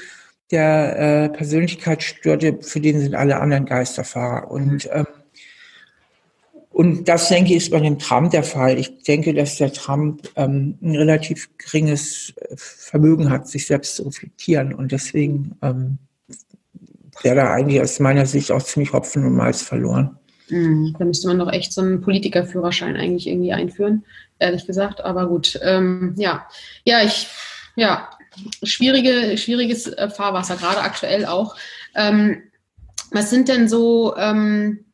[0.50, 4.50] Der äh, Persönlichkeitsstörte, für den sind alle anderen Geisterfahrer.
[4.50, 5.06] Und, ähm,
[6.72, 8.80] und das, denke ich, ist bei dem Trump der Fall.
[8.80, 14.08] Ich denke, dass der Trump ähm, ein relativ geringes äh, Vermögen hat, sich selbst zu
[14.08, 14.74] reflektieren.
[14.74, 16.00] Und deswegen ähm,
[17.22, 20.18] wäre da eigentlich aus meiner Sicht auch ziemlich Hopfen und Malz verloren.
[20.50, 20.96] Mhm.
[20.98, 24.06] Da müsste man doch echt so einen Politikerführerschein eigentlich irgendwie einführen,
[24.40, 25.02] ehrlich gesagt.
[25.02, 26.48] Aber gut, ähm, ja.
[26.86, 27.28] Ja, ich,
[27.76, 28.10] ja,
[28.64, 31.56] schwierige, schwieriges äh, Fahrwasser, gerade aktuell auch.
[31.96, 32.44] Ähm,
[33.12, 34.86] was sind denn so, ähm,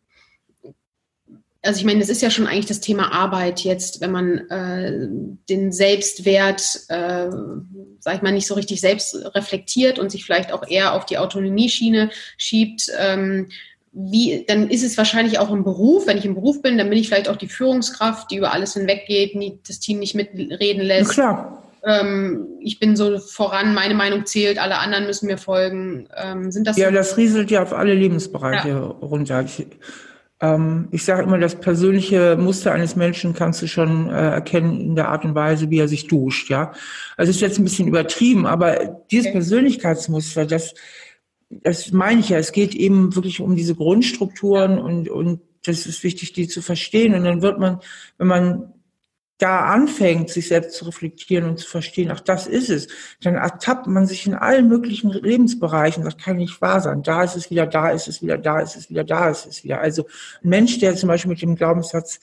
[1.62, 5.08] also ich meine, das ist ja schon eigentlich das Thema Arbeit jetzt, wenn man äh,
[5.50, 7.30] den Selbstwert, äh,
[8.00, 11.18] sag ich mal, nicht so richtig selbst reflektiert und sich vielleicht auch eher auf die
[11.18, 12.90] Autonomieschiene schiebt.
[12.98, 13.50] Ähm,
[13.92, 16.08] wie, dann ist es wahrscheinlich auch im Beruf.
[16.08, 18.74] Wenn ich im Beruf bin, dann bin ich vielleicht auch die Führungskraft, die über alles
[18.74, 21.10] hinweggeht, nie, das Team nicht mitreden lässt.
[21.10, 21.64] Na klar.
[21.84, 26.08] Ähm, ich bin so voran, meine Meinung zählt, alle anderen müssen mir folgen.
[26.16, 28.80] Ähm, sind das ja, das rieselt ja auf alle Lebensbereiche ja.
[28.80, 29.42] runter.
[29.44, 29.66] Ich,
[30.42, 34.96] ähm, ich sage immer, das persönliche Muster eines Menschen kannst du schon äh, erkennen in
[34.96, 36.50] der Art und Weise, wie er sich duscht.
[36.50, 36.74] Ja,
[37.16, 39.38] also ist jetzt ein bisschen übertrieben, aber dieses okay.
[39.38, 40.74] Persönlichkeitsmuster, das,
[41.50, 42.38] das meine ich ja.
[42.38, 47.16] Es geht eben wirklich um diese Grundstrukturen und und das ist wichtig, die zu verstehen.
[47.16, 47.80] Und dann wird man,
[48.18, 48.74] wenn man
[49.40, 52.88] da anfängt, sich selbst zu reflektieren und zu verstehen, ach, das ist es,
[53.22, 56.04] dann ertappt man sich in allen möglichen Lebensbereichen.
[56.04, 57.04] Das kann nicht wahr sein.
[57.04, 59.64] Da ist es wieder, da ist es wieder, da ist es wieder, da ist es
[59.64, 59.80] wieder.
[59.80, 60.04] Also
[60.44, 62.20] ein Mensch, der zum Beispiel mit dem Glaubenssatz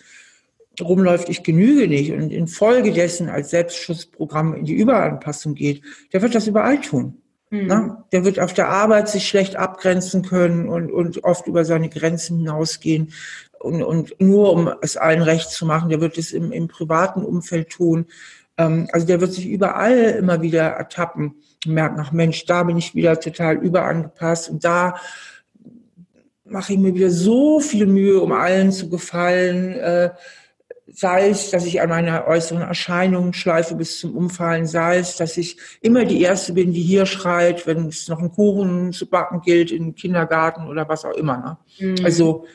[0.79, 6.47] rumläuft, ich genüge nicht und infolgedessen als Selbstschutzprogramm in die Überanpassung geht, der wird das
[6.47, 7.23] überall tun.
[7.65, 7.97] Mhm.
[8.13, 12.39] Der wird auf der Arbeit sich schlecht abgrenzen können und, und oft über seine Grenzen
[12.39, 13.13] hinausgehen
[13.59, 17.23] und, und nur um es allen recht zu machen, der wird es im, im privaten
[17.23, 18.07] Umfeld tun.
[18.59, 21.37] Ähm, also der wird sich überall immer wieder ertappen
[21.67, 24.97] merkt, ach Mensch, da bin ich wieder total überangepasst und da
[26.45, 29.73] mache ich mir wieder so viel Mühe, um allen zu gefallen.
[29.73, 30.11] Äh,
[30.97, 35.37] sei es, dass ich an meiner äußeren Erscheinung schleife bis zum Umfallen, sei es, dass
[35.37, 39.43] ich immer die Erste bin, die hier schreit, wenn es noch einen Kuchen zu backen
[39.43, 41.59] gilt im Kindergarten oder was auch immer.
[41.79, 41.91] Ne?
[41.99, 42.05] Mhm.
[42.05, 42.47] Also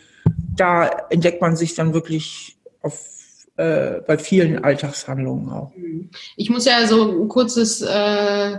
[0.56, 3.08] da entdeckt man sich dann wirklich auf,
[3.58, 5.72] äh, bei vielen Alltagshandlungen auch.
[6.36, 8.58] Ich muss ja so ein kurzes, äh,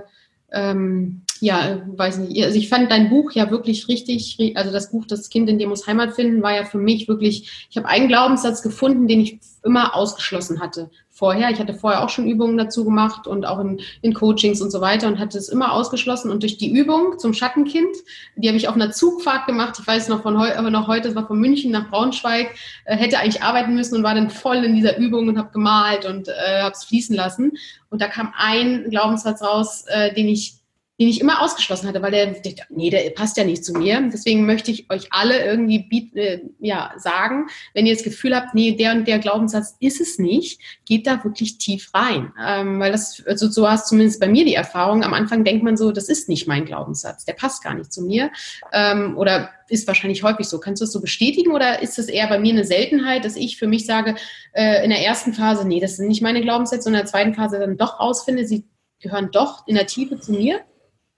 [0.53, 5.07] ähm, ja, weiß nicht, also ich fand dein Buch ja wirklich richtig, also das Buch
[5.07, 8.07] Das Kind in dir muss Heimat finden, war ja für mich wirklich, ich habe einen
[8.07, 11.51] Glaubenssatz gefunden, den ich immer ausgeschlossen hatte vorher.
[11.51, 14.81] Ich hatte vorher auch schon Übungen dazu gemacht und auch in, in Coachings und so
[14.81, 16.31] weiter und hatte es immer ausgeschlossen.
[16.31, 17.97] Und durch die Übung zum Schattenkind,
[18.37, 19.77] die habe ich auf einer Zugfahrt gemacht.
[19.81, 22.97] Ich weiß noch von heute, aber noch heute, es war von München nach Braunschweig, äh,
[22.97, 26.29] hätte eigentlich arbeiten müssen und war dann voll in dieser Übung und habe gemalt und
[26.29, 27.53] äh, habe es fließen lassen.
[27.91, 30.62] Und da kam ein Glaubenssatz raus, äh, den ich
[31.01, 34.09] den ich immer ausgeschlossen hatte, weil der, der, nee, der passt ja nicht zu mir.
[34.13, 38.55] Deswegen möchte ich euch alle irgendwie biet, äh, ja, sagen, wenn ihr das Gefühl habt,
[38.55, 42.33] nee, der und der Glaubenssatz ist es nicht, geht da wirklich tief rein.
[42.41, 45.03] Ähm, weil das, also so hast zumindest bei mir die Erfahrung.
[45.03, 48.03] Am Anfang denkt man so, das ist nicht mein Glaubenssatz, der passt gar nicht zu
[48.03, 48.31] mir.
[48.73, 50.61] Ähm, oder ist wahrscheinlich häufig so.
[50.61, 53.57] Kannst du das so bestätigen oder ist das eher bei mir eine Seltenheit, dass ich
[53.57, 54.15] für mich sage,
[54.53, 57.35] äh, in der ersten Phase, nee, das sind nicht meine Glaubenssätze, und in der zweiten
[57.35, 58.65] Phase dann doch rausfinde, sie
[59.01, 60.61] gehören doch in der Tiefe zu mir?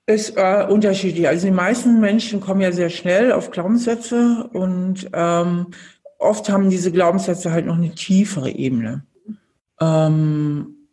[0.07, 1.29] Ist äh, unterschiedlich.
[1.29, 5.69] Also die meisten Menschen kommen ja sehr schnell auf Glaubenssätze und ähm,
[6.19, 9.07] oft haben diese Glaubenssätze halt noch eine tiefere Ebene.
[9.81, 10.89] Ähm,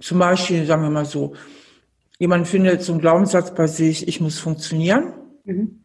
[0.00, 1.34] zum Beispiel, sagen wir mal so,
[2.18, 5.12] jemand findet so einen Glaubenssatz bei sich, ich muss funktionieren.
[5.44, 5.84] Mhm.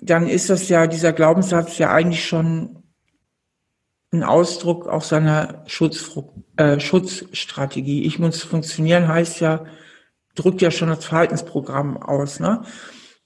[0.00, 2.82] Dann ist das ja, dieser Glaubenssatz ja eigentlich schon
[4.12, 6.16] ein Ausdruck auch seiner Schutz,
[6.56, 8.04] äh, Schutzstrategie.
[8.04, 9.64] Ich muss funktionieren heißt ja,
[10.36, 12.38] drückt ja schon das Verhaltensprogramm aus.
[12.38, 12.62] Ne?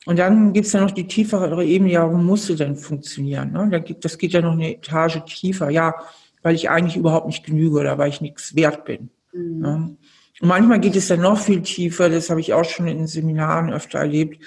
[0.07, 3.53] Und dann gibt's ja noch die tiefere Ebene, ja, warum muss sie denn funktionieren?
[3.53, 3.85] Ne?
[4.01, 5.69] Das geht ja noch eine Etage tiefer.
[5.69, 5.95] Ja,
[6.43, 9.11] weil ich eigentlich überhaupt nicht genüge oder weil ich nichts wert bin.
[9.33, 9.61] Mhm.
[9.61, 9.97] Ne?
[10.41, 13.73] Und manchmal geht es dann noch viel tiefer, das habe ich auch schon in Seminaren
[13.73, 14.43] öfter erlebt.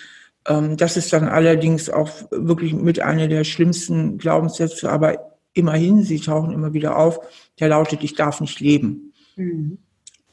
[0.48, 6.20] Ähm, das ist dann allerdings auch wirklich mit einer der schlimmsten Glaubenssätze, aber immerhin, sie
[6.20, 7.20] tauchen immer wieder auf,
[7.60, 9.14] der lautet, ich darf nicht leben.
[9.36, 9.78] Mhm.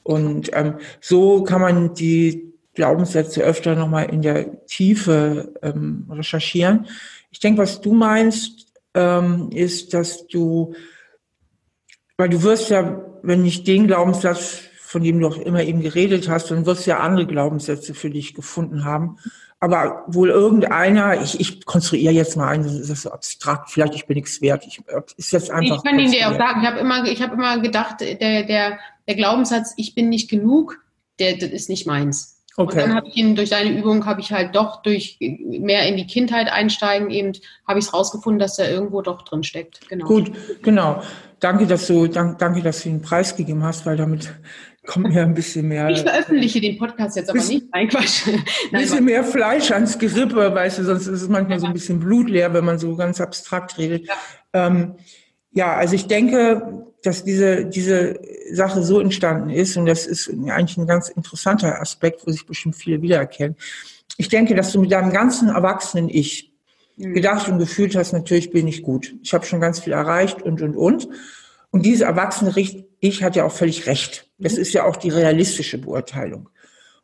[0.02, 6.86] Und ähm, so kann man die Glaubenssätze öfter nochmal in der Tiefe ähm, recherchieren.
[7.30, 10.74] Ich denke, was du meinst, ähm, ist, dass du,
[12.16, 16.28] weil du wirst ja, wenn nicht den Glaubenssatz, von dem du auch immer eben geredet
[16.28, 19.18] hast, dann wirst du ja andere Glaubenssätze für dich gefunden haben.
[19.60, 24.06] Aber wohl irgendeiner, ich, ich konstruiere jetzt mal ein, das ist so abstrakt, vielleicht ich
[24.06, 24.66] bin nichts wert.
[24.66, 24.82] Ich,
[25.16, 27.60] ist jetzt einfach ich kann ihn dir auch sagen, ich habe immer, ich hab immer
[27.60, 30.80] gedacht, der, der, der Glaubenssatz, ich bin nicht genug,
[31.20, 32.42] der, das ist nicht meins.
[32.56, 32.82] Okay.
[32.82, 35.96] Und dann habe ich ihn durch deine Übung, habe ich halt doch durch mehr in
[35.96, 37.32] die Kindheit einsteigen, eben
[37.68, 39.88] habe ich es rausgefunden, dass der irgendwo doch drin steckt.
[39.88, 40.06] Genau.
[40.06, 40.32] Gut,
[40.62, 41.00] genau.
[41.38, 44.34] Danke, dass du, danke, danke, dass du ihn preisgegeben hast, weil damit
[44.86, 45.88] kommt mir ein bisschen mehr.
[45.90, 47.68] Ich veröffentliche den Podcast jetzt aber bisschen, nicht.
[47.72, 48.26] Nein, Quatsch.
[48.26, 51.60] Ein bisschen mehr Fleisch ans Gerippe, weißt du, sonst ist es manchmal ja.
[51.60, 54.06] so ein bisschen blutleer, wenn man so ganz abstrakt redet.
[54.06, 54.14] Ja,
[54.54, 54.94] ähm,
[55.52, 58.18] ja also ich denke, dass diese, diese
[58.52, 62.76] Sache so entstanden ist, und das ist eigentlich ein ganz interessanter Aspekt, wo sich bestimmt
[62.76, 63.56] viele wiedererkennen.
[64.16, 66.52] Ich denke, dass du mit deinem ganzen erwachsenen Ich
[66.96, 67.14] mhm.
[67.14, 69.14] gedacht und gefühlt hast, natürlich bin ich gut.
[69.22, 71.08] Ich habe schon ganz viel erreicht und, und, und.
[71.70, 72.56] Und diese erwachsene
[73.00, 74.28] Ich hat ja auch völlig recht.
[74.38, 74.60] Das mhm.
[74.60, 76.48] ist ja auch die realistische Beurteilung.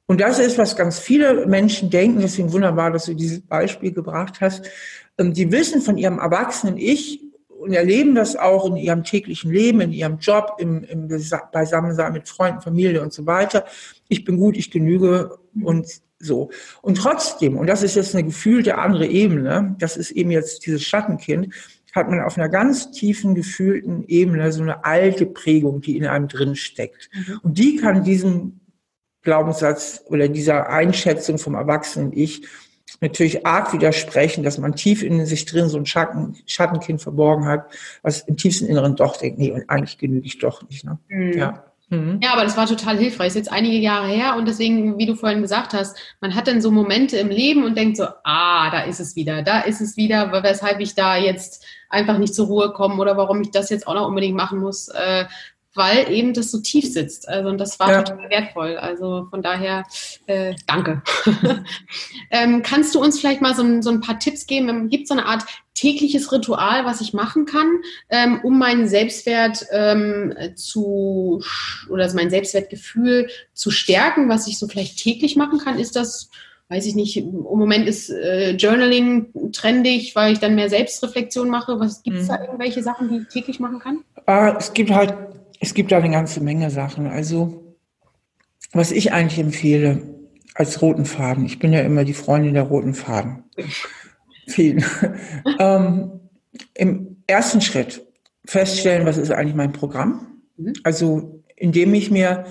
[0.06, 2.20] Und das ist, was ganz viele Menschen denken.
[2.20, 4.64] Deswegen wunderbar, dass du dieses Beispiel gebracht hast.
[5.18, 9.80] Ähm, die wissen von ihrem erwachsenen Ich und erleben das auch in ihrem täglichen Leben,
[9.80, 11.08] in ihrem Job, im, im
[11.52, 13.64] Beisammensein mit Freunden, Familie und so weiter.
[14.08, 15.86] Ich bin gut, ich genüge und
[16.18, 16.50] so.
[16.82, 20.82] Und trotzdem, und das ist jetzt eine gefühlte andere Ebene, das ist eben jetzt dieses
[20.82, 21.52] Schattenkind,
[21.96, 26.28] hat man auf einer ganz tiefen gefühlten Ebene so eine alte Prägung, die in einem
[26.28, 27.08] drin steckt.
[27.12, 27.40] Mhm.
[27.42, 28.60] Und die kann diesem
[29.22, 32.46] Glaubenssatz oder dieser Einschätzung vom erwachsenen Ich
[33.00, 37.72] natürlich arg widersprechen, dass man tief in sich drin so ein Schatten, Schattenkind verborgen hat,
[38.02, 40.84] was im tiefsten Inneren doch denkt, nee, und eigentlich genüge ich doch nicht.
[40.84, 40.98] Ne?
[41.08, 41.32] Mhm.
[41.32, 41.64] Ja.
[41.88, 42.18] Mhm.
[42.20, 43.28] Ja, aber das war total hilfreich.
[43.28, 46.60] ist jetzt einige Jahre her und deswegen, wie du vorhin gesagt hast, man hat dann
[46.60, 49.96] so Momente im Leben und denkt so, ah, da ist es wieder, da ist es
[49.96, 53.86] wieder, weshalb ich da jetzt einfach nicht zur Ruhe komme oder warum ich das jetzt
[53.86, 54.88] auch noch unbedingt machen muss.
[54.88, 55.26] Äh,
[55.76, 57.28] weil eben das so tief sitzt.
[57.28, 58.02] Also und das war ja.
[58.02, 58.76] total wertvoll.
[58.76, 59.84] Also von daher
[60.26, 61.02] äh, danke.
[62.30, 64.88] ähm, kannst du uns vielleicht mal so ein, so ein paar Tipps geben?
[64.88, 67.70] Gibt es so eine Art tägliches Ritual, was ich machen kann,
[68.08, 71.42] ähm, um meinen Selbstwert ähm, zu
[71.90, 75.78] oder mein Selbstwertgefühl zu stärken, was ich so vielleicht täglich machen kann?
[75.78, 76.30] Ist das
[76.68, 81.78] weiß ich nicht, im Moment ist äh, Journaling trendig, weil ich dann mehr Selbstreflexion mache.
[81.78, 82.28] Was gibt es mhm.
[82.28, 84.00] da irgendwelche Sachen, die ich täglich machen kann?
[84.26, 85.14] Ah, es gibt halt
[85.60, 87.06] es gibt da eine ganze Menge Sachen.
[87.06, 87.76] Also,
[88.72, 90.02] was ich eigentlich empfehle
[90.54, 93.44] als roten Faden, ich bin ja immer die Freundin der roten Faden.
[94.46, 94.84] Vielen.
[95.58, 96.20] ähm,
[96.74, 98.06] Im ersten Schritt
[98.44, 100.40] feststellen, was ist eigentlich mein Programm.
[100.56, 100.74] Mhm.
[100.84, 102.46] Also, indem ich mir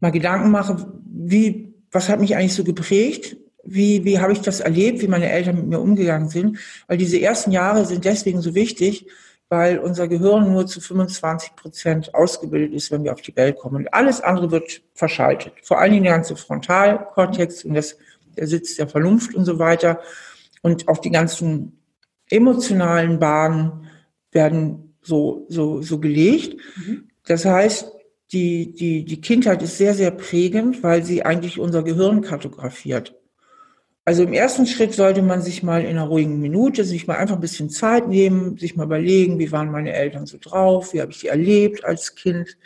[0.00, 3.36] mal Gedanken mache, wie, was hat mich eigentlich so geprägt?
[3.66, 6.58] Wie, wie habe ich das erlebt, wie meine Eltern mit mir umgegangen sind?
[6.86, 9.06] Weil diese ersten Jahre sind deswegen so wichtig,
[9.48, 13.76] weil unser Gehirn nur zu 25 Prozent ausgebildet ist, wenn wir auf die Welt kommen.
[13.76, 15.52] Und alles andere wird verschaltet.
[15.62, 17.96] Vor allen Dingen der ganze Frontalkortex und das,
[18.36, 20.00] der Sitz der Vernunft und so weiter.
[20.62, 21.78] Und auch die ganzen
[22.30, 23.88] emotionalen Bahnen
[24.32, 26.60] werden so, so, so gelegt.
[26.76, 27.08] Mhm.
[27.26, 27.92] Das heißt,
[28.32, 33.14] die, die, die Kindheit ist sehr, sehr prägend, weil sie eigentlich unser Gehirn kartografiert.
[34.06, 37.36] Also im ersten Schritt sollte man sich mal in einer ruhigen Minute, sich mal einfach
[37.36, 41.10] ein bisschen Zeit nehmen, sich mal überlegen, wie waren meine Eltern so drauf, wie habe
[41.10, 42.58] ich die erlebt als Kind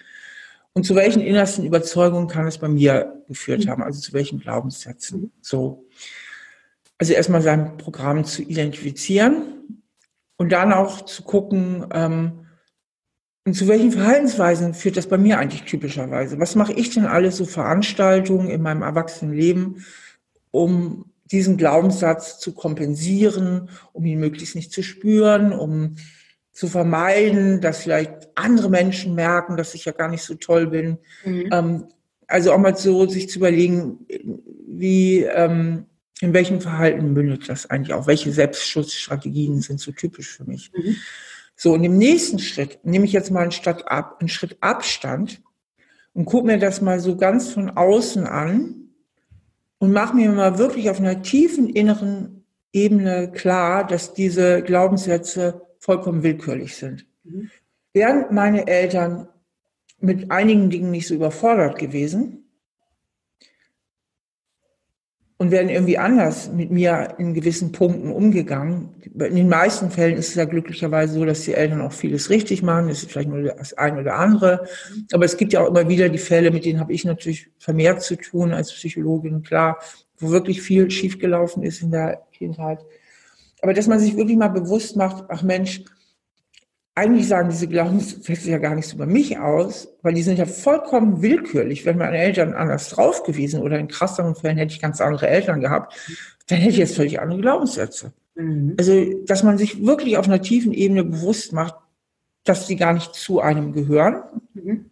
[0.72, 5.32] und zu welchen innersten Überzeugungen kann es bei mir geführt haben, also zu welchen Glaubenssätzen.
[5.40, 5.86] So.
[6.98, 9.82] Also erstmal sein Programm zu identifizieren
[10.36, 12.46] und dann auch zu gucken, ähm,
[13.44, 16.38] und zu welchen Verhaltensweisen führt das bei mir eigentlich typischerweise?
[16.38, 19.86] Was mache ich denn alles so Veranstaltungen in meinem Erwachsenenleben,
[20.50, 25.96] um diesen Glaubenssatz zu kompensieren, um ihn möglichst nicht zu spüren, um
[26.52, 30.98] zu vermeiden, dass vielleicht andere Menschen merken, dass ich ja gar nicht so toll bin.
[31.24, 31.48] Mhm.
[31.52, 31.84] Ähm,
[32.26, 34.06] also auch mal so sich zu überlegen,
[34.66, 35.86] wie, ähm,
[36.20, 38.06] in welchem Verhalten mündet das eigentlich auch?
[38.06, 40.72] Welche Selbstschutzstrategien sind so typisch für mich?
[40.74, 40.96] Mhm.
[41.54, 45.40] So, und im nächsten Schritt nehme ich jetzt mal einen, Stadt ab, einen Schritt Abstand
[46.12, 48.87] und gucke mir das mal so ganz von außen an
[49.78, 56.22] und mache mir mal wirklich auf einer tiefen inneren Ebene klar, dass diese Glaubenssätze vollkommen
[56.22, 57.06] willkürlich sind.
[57.24, 57.50] Mhm.
[57.92, 59.28] Wären meine Eltern
[60.00, 62.47] mit einigen Dingen nicht so überfordert gewesen,
[65.38, 68.88] und werden irgendwie anders mit mir in gewissen Punkten umgegangen.
[69.14, 72.64] In den meisten Fällen ist es ja glücklicherweise so, dass die Eltern auch vieles richtig
[72.64, 72.88] machen.
[72.88, 74.66] Es ist vielleicht nur das eine oder andere.
[75.12, 78.02] Aber es gibt ja auch immer wieder die Fälle, mit denen habe ich natürlich vermehrt
[78.02, 79.78] zu tun als Psychologin, klar,
[80.18, 82.80] wo wirklich viel schiefgelaufen ist in der Kindheit.
[83.62, 85.84] Aber dass man sich wirklich mal bewusst macht, ach Mensch,
[86.98, 91.22] eigentlich sagen diese Glaubenssätze ja gar nichts über mich aus, weil die sind ja vollkommen
[91.22, 91.86] willkürlich.
[91.86, 95.60] Wenn meine Eltern anders drauf gewesen oder in krasseren Fällen hätte ich ganz andere Eltern
[95.60, 95.94] gehabt,
[96.48, 98.12] dann hätte ich jetzt völlig andere Glaubenssätze.
[98.34, 98.74] Mhm.
[98.78, 101.74] Also, dass man sich wirklich auf einer tiefen Ebene bewusst macht,
[102.44, 104.22] dass sie gar nicht zu einem gehören.
[104.54, 104.86] Mhm.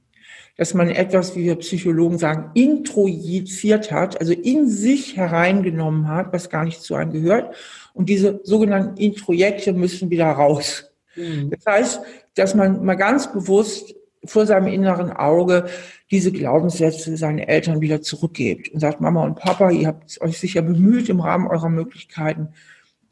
[0.56, 6.48] Dass man etwas, wie wir Psychologen sagen, introjiziert hat, also in sich hereingenommen hat, was
[6.48, 7.54] gar nicht zu einem gehört.
[7.92, 10.90] Und diese sogenannten Introjekte müssen wieder raus.
[11.16, 11.50] Mhm.
[11.50, 12.00] Das heißt,
[12.34, 13.94] dass man mal ganz bewusst
[14.24, 15.66] vor seinem inneren Auge
[16.10, 20.62] diese Glaubenssätze seinen Eltern wieder zurückgibt und sagt, Mama und Papa, ihr habt euch sicher
[20.62, 22.48] bemüht im Rahmen eurer Möglichkeiten,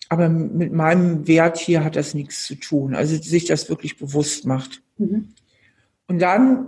[0.09, 2.94] aber mit meinem Wert hier hat das nichts zu tun.
[2.94, 4.82] Also sich das wirklich bewusst macht.
[4.98, 5.28] Mhm.
[6.07, 6.66] Und dann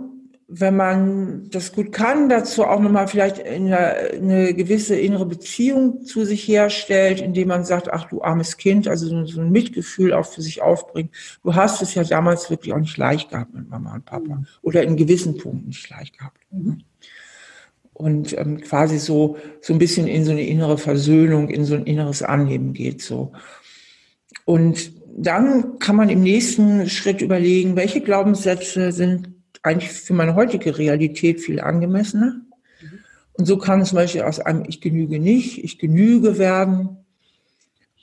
[0.49, 6.23] wenn man das gut kann, dazu auch nochmal vielleicht eine, eine, gewisse innere Beziehung zu
[6.23, 10.41] sich herstellt, indem man sagt, ach du armes Kind, also so, ein Mitgefühl auch für
[10.41, 11.11] sich aufbringt.
[11.43, 14.47] Du hast es ja damals wirklich auch nicht leicht gehabt mit Mama und Papa mhm.
[14.61, 16.39] oder in gewissen Punkten nicht leicht gehabt.
[16.51, 16.81] Mhm.
[17.93, 21.85] Und ähm, quasi so, so ein bisschen in so eine innere Versöhnung, in so ein
[21.85, 23.33] inneres Annehmen geht so.
[24.45, 30.77] Und dann kann man im nächsten Schritt überlegen, welche Glaubenssätze sind eigentlich für meine heutige
[30.77, 32.41] Realität viel angemessener.
[33.33, 36.97] Und so kann zum Beispiel aus einem Ich genüge nicht, ich genüge werden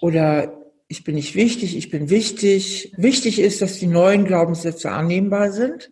[0.01, 2.93] oder ich bin nicht wichtig, ich bin wichtig.
[2.97, 5.91] Wichtig ist, dass die neuen Glaubenssätze annehmbar sind.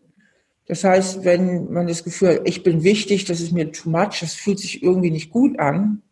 [0.66, 4.20] Das heißt, wenn man das Gefühl hat, ich bin wichtig, das ist mir too much,
[4.20, 6.02] das fühlt sich irgendwie nicht gut an,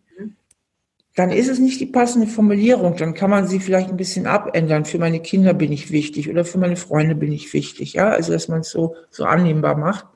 [1.16, 2.96] dann ist es nicht die passende Formulierung.
[2.96, 4.84] Dann kann man sie vielleicht ein bisschen abändern.
[4.84, 7.94] Für meine Kinder bin ich wichtig oder für meine Freunde bin ich wichtig.
[7.94, 10.06] Ja, also dass man es so, so annehmbar macht.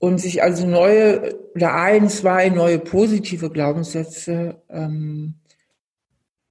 [0.00, 5.34] Und sich also neue oder ein, zwei neue positive Glaubenssätze ähm,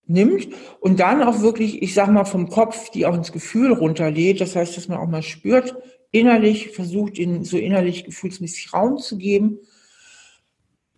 [0.06, 0.50] nimmt
[0.82, 4.42] und dann auch wirklich, ich sag mal, vom Kopf, die auch ins Gefühl runterlädt.
[4.42, 5.76] Das heißt, dass man auch mal spürt,
[6.12, 9.60] innerlich versucht, ihnen so innerlich gefühlsmäßig Raum zu geben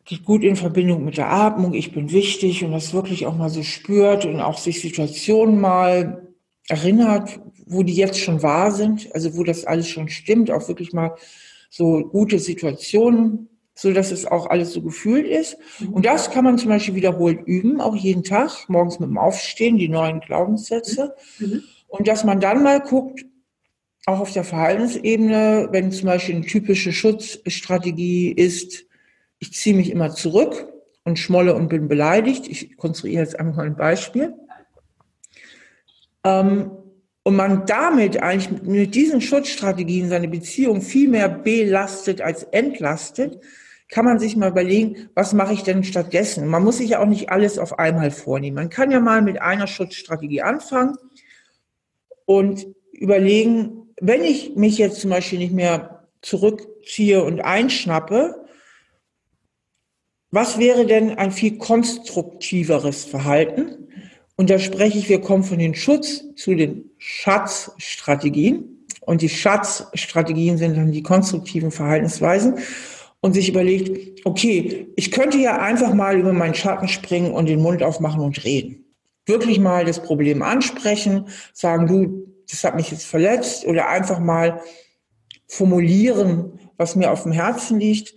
[0.09, 3.49] geht gut in Verbindung mit der Atmung, ich bin wichtig und das wirklich auch mal
[3.49, 6.27] so spürt und auch sich Situationen mal
[6.67, 10.93] erinnert, wo die jetzt schon wahr sind, also wo das alles schon stimmt, auch wirklich
[10.93, 11.15] mal
[11.69, 15.57] so gute Situationen, so dass es auch alles so gefühlt ist.
[15.79, 15.93] Mhm.
[15.93, 19.77] Und das kann man zum Beispiel wiederholt üben, auch jeden Tag, morgens mit dem Aufstehen,
[19.77, 21.13] die neuen Glaubenssätze.
[21.37, 21.61] Mhm.
[21.87, 23.25] Und dass man dann mal guckt,
[24.07, 28.88] auch auf der Verhaltensebene, wenn zum Beispiel eine typische Schutzstrategie ist,
[29.39, 30.67] ich ziehe mich immer zurück
[31.03, 32.47] und schmolle und bin beleidigt.
[32.47, 34.33] Ich konstruiere jetzt einfach mal ein Beispiel.
[36.23, 36.71] Ähm,
[37.23, 43.39] und man damit eigentlich mit diesen Schutzstrategien seine Beziehung viel mehr belastet als entlastet,
[43.89, 46.47] kann man sich mal überlegen, was mache ich denn stattdessen?
[46.47, 48.55] Man muss sich ja auch nicht alles auf einmal vornehmen.
[48.55, 50.95] Man kann ja mal mit einer Schutzstrategie anfangen
[52.25, 58.38] und überlegen, wenn ich mich jetzt zum Beispiel nicht mehr zurückziehe und einschnappe,
[60.31, 63.87] was wäre denn ein viel konstruktiveres Verhalten?
[64.35, 68.85] Und da spreche ich, wir kommen von den Schutz zu den Schatzstrategien.
[69.01, 72.59] Und die Schatzstrategien sind dann die konstruktiven Verhaltensweisen.
[73.21, 77.61] Und sich überlegt, okay, ich könnte ja einfach mal über meinen Schatten springen und den
[77.61, 78.85] Mund aufmachen und reden.
[79.25, 84.61] Wirklich mal das Problem ansprechen, sagen, du, das hat mich jetzt verletzt oder einfach mal
[85.47, 88.13] formulieren, was mir auf dem Herzen liegt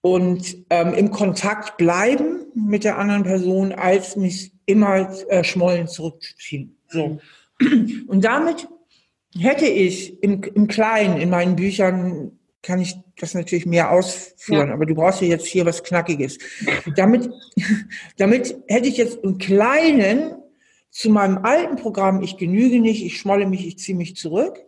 [0.00, 6.78] und ähm, im Kontakt bleiben mit der anderen Person, als mich immer äh, schmollen zurückzuziehen.
[6.88, 7.18] So.
[8.06, 8.68] Und damit
[9.36, 12.32] hätte ich im, im Kleinen, in meinen Büchern,
[12.62, 14.74] kann ich das natürlich mehr ausführen, ja.
[14.74, 16.38] aber du brauchst ja jetzt hier was Knackiges.
[16.96, 17.30] Damit,
[18.16, 20.34] damit hätte ich jetzt im Kleinen
[20.90, 24.58] zu meinem alten Programm, ich genüge nicht, ich schmolle mich, ich ziehe mich zurück,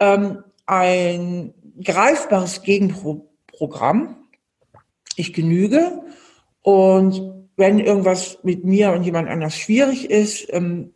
[0.00, 4.25] ähm, ein greifbares Gegenprogramm,
[5.16, 6.02] ich genüge.
[6.62, 10.92] Und wenn irgendwas mit mir und jemand anders schwierig ist, ähm,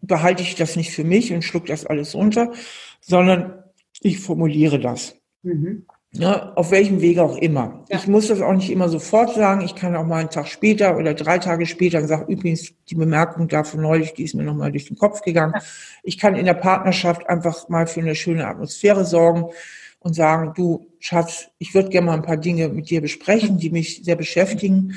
[0.00, 2.52] behalte ich das nicht für mich und schluck das alles runter,
[3.00, 3.64] sondern
[4.00, 5.16] ich formuliere das.
[5.42, 5.86] Mhm.
[6.12, 7.84] Ja, auf welchem Wege auch immer.
[7.90, 7.98] Ja.
[7.98, 9.60] Ich muss das auch nicht immer sofort sagen.
[9.62, 13.48] Ich kann auch mal einen Tag später oder drei Tage später sagen, übrigens, die Bemerkung
[13.48, 15.52] davon neulich, die ist mir nochmal durch den Kopf gegangen.
[15.54, 15.62] Ja.
[16.04, 19.46] Ich kann in der Partnerschaft einfach mal für eine schöne Atmosphäre sorgen
[19.98, 23.70] und sagen, du Schatz, ich würde gerne mal ein paar Dinge mit dir besprechen, die
[23.70, 24.94] mich sehr beschäftigen.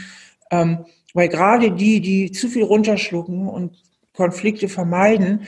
[0.51, 3.81] Ähm, weil gerade die, die zu viel runterschlucken und
[4.13, 5.47] Konflikte vermeiden,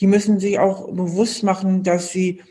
[0.00, 2.42] die müssen sich auch bewusst machen, dass sie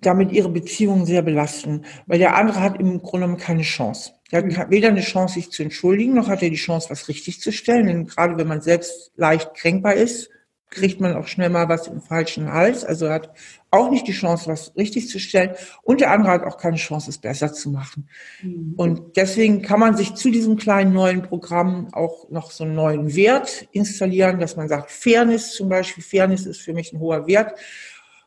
[0.00, 1.84] damit ihre Beziehungen sehr belasten.
[2.06, 4.12] Weil der andere hat im Grunde genommen keine Chance.
[4.30, 7.40] Er hat weder eine Chance, sich zu entschuldigen, noch hat er die Chance, was richtig
[7.40, 7.86] zu stellen.
[7.86, 10.30] Denn gerade wenn man selbst leicht kränkbar ist,
[10.72, 12.84] kriegt man auch schnell mal was im falschen Hals.
[12.84, 13.30] Also hat
[13.70, 15.54] auch nicht die Chance, was richtig zu stellen.
[15.82, 18.08] Und der andere hat auch keine Chance, es besser zu machen.
[18.42, 18.74] Mhm.
[18.76, 23.14] Und deswegen kann man sich zu diesem kleinen neuen Programm auch noch so einen neuen
[23.14, 26.02] Wert installieren, dass man sagt, Fairness zum Beispiel.
[26.02, 27.58] Fairness ist für mich ein hoher Wert.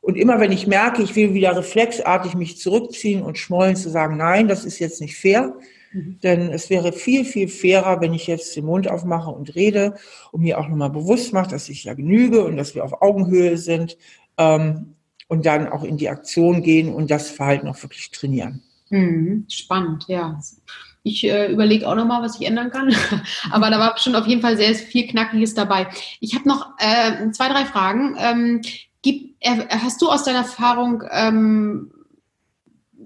[0.01, 4.17] Und immer wenn ich merke, ich will wieder reflexartig mich zurückziehen und schmollen, zu sagen,
[4.17, 5.55] nein, das ist jetzt nicht fair,
[5.95, 6.19] Mhm.
[6.21, 9.95] Denn es wäre viel, viel fairer, wenn ich jetzt den Mund aufmache und rede
[10.31, 13.57] und mir auch nochmal bewusst mache, dass ich ja genüge und dass wir auf Augenhöhe
[13.57, 13.97] sind
[14.37, 14.95] ähm,
[15.29, 18.61] und dann auch in die Aktion gehen und das Verhalten auch wirklich trainieren.
[18.89, 19.45] Mhm.
[19.49, 20.37] Spannend, ja.
[21.03, 22.93] Ich äh, überlege auch nochmal, was ich ändern kann.
[23.51, 25.87] Aber da war schon auf jeden Fall sehr viel Knackiges dabei.
[26.19, 28.17] Ich habe noch äh, zwei, drei Fragen.
[28.19, 28.61] Ähm,
[29.01, 31.91] gib, äh, hast du aus deiner Erfahrung ähm,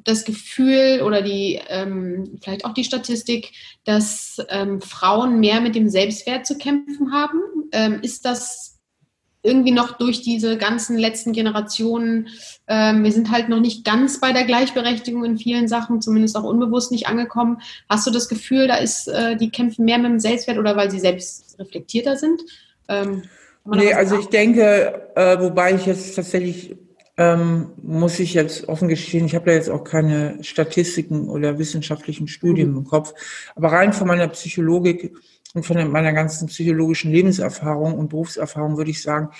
[0.09, 3.51] das Gefühl oder die ähm, vielleicht auch die Statistik,
[3.85, 7.39] dass ähm, Frauen mehr mit dem Selbstwert zu kämpfen haben.
[7.71, 8.79] Ähm, ist das
[9.41, 12.27] irgendwie noch durch diese ganzen letzten Generationen,
[12.67, 16.43] ähm, wir sind halt noch nicht ganz bei der Gleichberechtigung in vielen Sachen, zumindest auch
[16.43, 17.61] unbewusst nicht angekommen.
[17.87, 20.91] Hast du das Gefühl, da ist, äh, die kämpfen mehr mit dem Selbstwert oder weil
[20.91, 22.41] sie selbst reflektierter sind?
[22.89, 23.23] Ähm,
[23.65, 26.75] nee, also ich denke, äh, wobei ich jetzt tatsächlich
[27.19, 32.29] ähm, muss ich jetzt offen gestehen, ich habe da jetzt auch keine Statistiken oder wissenschaftlichen
[32.29, 32.77] Studien mhm.
[32.77, 33.13] im Kopf,
[33.57, 35.13] aber rein von meiner Psychologik
[35.53, 39.31] und von meiner ganzen psychologischen Lebenserfahrung und Berufserfahrung würde ich sagen,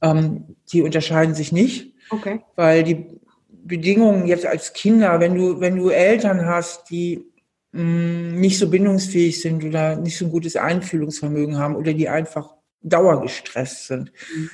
[0.00, 1.92] ähm, die unterscheiden sich nicht.
[2.08, 2.40] Okay.
[2.56, 3.04] Weil die
[3.50, 7.26] Bedingungen jetzt als Kinder, wenn du, wenn du Eltern hast, die
[7.72, 12.08] mh, mm, nicht so bindungsfähig sind oder nicht so ein gutes Einfühlungsvermögen haben oder die
[12.08, 14.48] einfach dauergestresst sind, mhm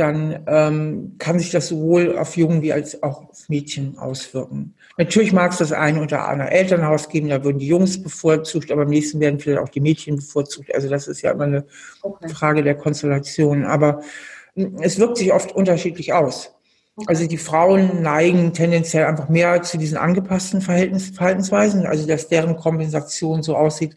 [0.00, 4.74] dann ähm, kann sich das sowohl auf Jungen wie als auch auf Mädchen auswirken.
[4.96, 8.82] Natürlich mag es das eine oder andere Elternhaus geben, da würden die Jungs bevorzugt, aber
[8.82, 10.74] am nächsten werden vielleicht auch die Mädchen bevorzugt.
[10.74, 11.64] Also das ist ja immer eine
[12.00, 12.28] okay.
[12.30, 13.64] Frage der Konstellation.
[13.64, 14.02] Aber
[14.54, 16.54] hm, es wirkt sich oft unterschiedlich aus.
[17.06, 22.56] Also die Frauen neigen tendenziell einfach mehr zu diesen angepassten Verhältnis, Verhaltensweisen, also dass deren
[22.56, 23.94] Kompensation so aussieht,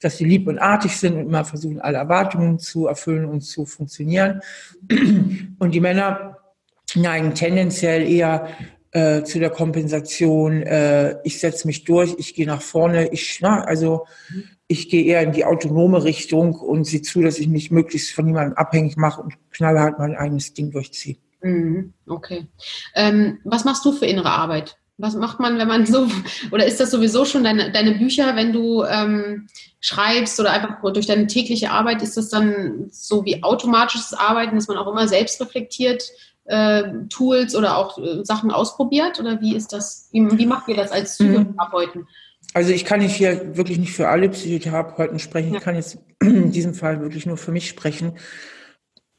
[0.00, 3.66] dass sie lieb und artig sind und immer versuchen, alle Erwartungen zu erfüllen und zu
[3.66, 4.40] funktionieren.
[5.58, 6.38] Und die Männer
[6.94, 8.48] neigen tendenziell eher
[8.92, 13.64] äh, zu der Kompensation, äh, ich setze mich durch, ich gehe nach vorne, ich, na,
[13.64, 14.06] also
[14.68, 18.24] ich gehe eher in die autonome Richtung und sehe zu, dass ich mich möglichst von
[18.24, 21.16] niemandem abhängig mache und knallhart mein eigenes Ding durchziehe.
[21.42, 22.46] Mhm, okay.
[22.94, 24.76] Ähm, was machst du für innere Arbeit?
[24.98, 26.08] Was macht man, wenn man so,
[26.50, 29.48] oder ist das sowieso schon deine, deine Bücher, wenn du ähm,
[29.80, 34.68] schreibst oder einfach durch deine tägliche Arbeit, ist das dann so wie automatisches Arbeiten, dass
[34.68, 36.02] man auch immer selbst reflektiert,
[36.46, 39.20] äh, Tools oder auch äh, Sachen ausprobiert?
[39.20, 41.34] Oder wie ist das, wie, wie macht ihr das als mhm.
[41.34, 42.08] Psychotherapeuten?
[42.54, 45.52] Also ich kann nicht hier wirklich nicht für alle Psychotherapeuten sprechen.
[45.52, 45.58] Ja.
[45.58, 48.14] Ich kann jetzt in diesem Fall wirklich nur für mich sprechen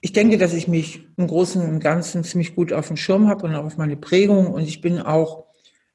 [0.08, 3.46] ich denke, dass ich mich im Großen und Ganzen ziemlich gut auf dem Schirm habe
[3.46, 4.48] und auch auf meine Prägung.
[4.48, 5.44] Und ich bin auch,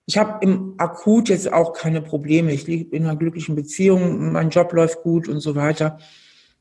[0.05, 2.53] ich habe im Akut jetzt auch keine Probleme.
[2.53, 5.97] Ich liege in einer glücklichen Beziehung, mein Job läuft gut und so weiter.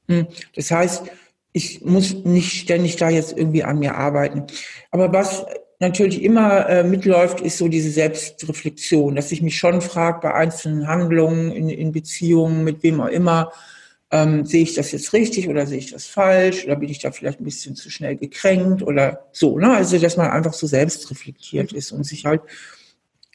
[0.08, 1.04] Hm, das heißt,
[1.52, 4.46] ich muss nicht ständig da jetzt irgendwie an mir arbeiten.
[4.90, 5.46] Aber was
[5.80, 10.88] natürlich immer äh, mitläuft, ist so diese Selbstreflexion, dass ich mich schon frage bei einzelnen
[10.88, 13.52] Handlungen in, in Beziehungen, mit wem auch immer,
[14.12, 17.12] ähm, sehe ich das jetzt richtig oder sehe ich das falsch oder bin ich da
[17.12, 19.74] vielleicht ein bisschen zu schnell gekränkt oder so, ne?
[19.74, 22.42] Also, dass man einfach so selbst reflektiert ist und sich halt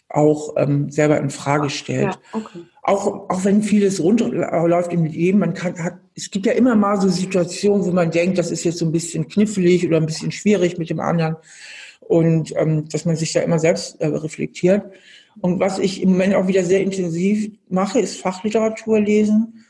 [0.08, 2.14] auch ähm, selber in Frage stellt.
[2.14, 2.60] Ja, okay.
[2.82, 7.00] Auch, auch wenn vieles runterläuft im Leben, man kann, hat, es gibt ja immer mal
[7.00, 10.30] so Situationen, wo man denkt, das ist jetzt so ein bisschen knifflig oder ein bisschen
[10.30, 11.36] schwierig mit dem anderen
[12.00, 14.84] und ähm, dass man sich da immer selbst äh, reflektiert.
[15.40, 19.65] Und was ich im Moment auch wieder sehr intensiv mache, ist Fachliteratur lesen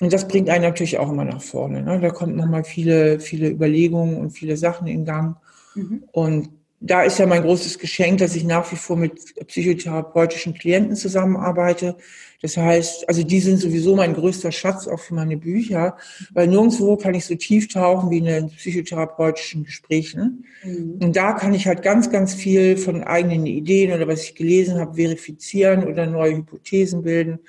[0.00, 1.82] und das bringt einen natürlich auch immer nach vorne.
[1.82, 2.00] Ne?
[2.00, 5.36] Da kommt nochmal viele, viele Überlegungen und viele Sachen in Gang.
[5.74, 6.04] Mhm.
[6.12, 6.48] Und
[6.82, 11.96] da ist ja mein großes Geschenk, dass ich nach wie vor mit psychotherapeutischen Klienten zusammenarbeite.
[12.40, 15.98] Das heißt, also die sind sowieso mein größter Schatz auch für meine Bücher,
[16.32, 20.46] weil nirgendwo kann ich so tief tauchen wie in den psychotherapeutischen Gesprächen.
[20.64, 20.98] Mhm.
[21.02, 24.80] Und da kann ich halt ganz, ganz viel von eigenen Ideen oder was ich gelesen
[24.80, 27.40] habe verifizieren oder neue Hypothesen bilden.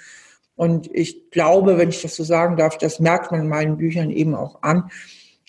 [0.56, 4.10] Und ich glaube, wenn ich das so sagen darf, das merkt man in meinen Büchern
[4.10, 4.90] eben auch an,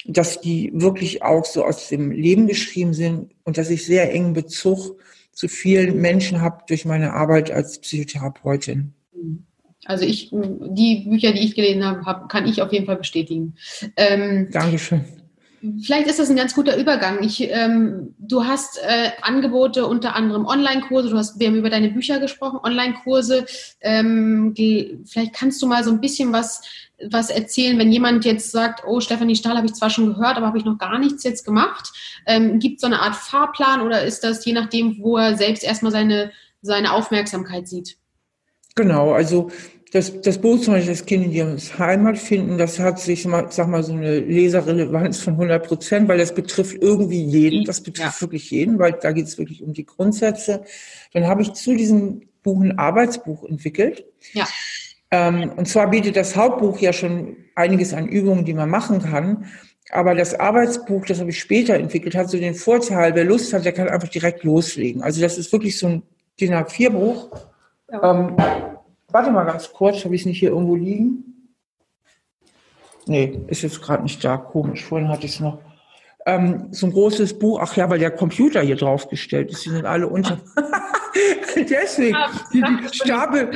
[0.07, 4.32] dass die wirklich auch so aus dem Leben geschrieben sind und dass ich sehr engen
[4.32, 4.98] Bezug
[5.32, 8.94] zu vielen Menschen habe durch meine Arbeit als Psychotherapeutin.
[9.84, 13.55] Also ich, die Bücher, die ich gelesen habe, kann ich auf jeden Fall bestätigen.
[13.96, 15.05] Ähm, Dankeschön.
[15.81, 17.23] Vielleicht ist das ein ganz guter Übergang.
[17.23, 21.11] Ich, ähm, du hast äh, Angebote, unter anderem Online-Kurse.
[21.11, 23.47] Du hast, wir haben über deine Bücher gesprochen, Online-Kurse.
[23.81, 24.55] Ähm,
[25.07, 26.63] vielleicht kannst du mal so ein bisschen was,
[27.09, 30.49] was erzählen, wenn jemand jetzt sagt, oh, Stefanie Stahl habe ich zwar schon gehört, aber
[30.49, 31.93] habe ich noch gar nichts jetzt gemacht.
[32.27, 35.63] Ähm, Gibt es so eine Art Fahrplan oder ist das je nachdem, wo er selbst
[35.63, 37.99] erstmal seine, seine Aufmerksamkeit sieht?
[38.75, 39.51] Genau, also
[39.93, 43.68] das, das Buch zum Beispiel, das Kind in ihrem Heimat finden, das hat sich, sag
[43.68, 48.20] mal, so eine Leserrelevanz von 100 Prozent, weil das betrifft irgendwie jeden, das betrifft ja.
[48.22, 50.64] wirklich jeden, weil da geht es wirklich um die Grundsätze.
[51.12, 54.07] Dann habe ich zu diesem Buch ein Arbeitsbuch entwickelt.
[54.32, 54.49] Ja.
[55.11, 59.45] Ähm, und zwar bietet das Hauptbuch ja schon einiges an Übungen, die man machen kann.
[59.90, 63.66] Aber das Arbeitsbuch, das habe ich später entwickelt, hat so den Vorteil, wer Lust hat,
[63.66, 65.03] der kann einfach direkt loslegen.
[65.03, 66.03] Also das ist wirklich so ein
[66.40, 67.28] DIN A4-Buch.
[67.90, 68.11] Ja.
[68.11, 68.36] Ähm,
[69.13, 71.55] Warte mal ganz kurz, habe ich es nicht hier irgendwo liegen?
[73.07, 74.39] Nee, ist jetzt gerade nicht da.
[74.39, 75.59] Komisch, vorhin hatte ich es noch.
[76.25, 79.87] Ähm, so ein großes Buch, ach ja, weil der Computer hier draufgestellt ist, die sind
[79.87, 80.39] alle unter.
[81.57, 82.16] Deswegen,
[82.53, 83.51] die, die Stapel,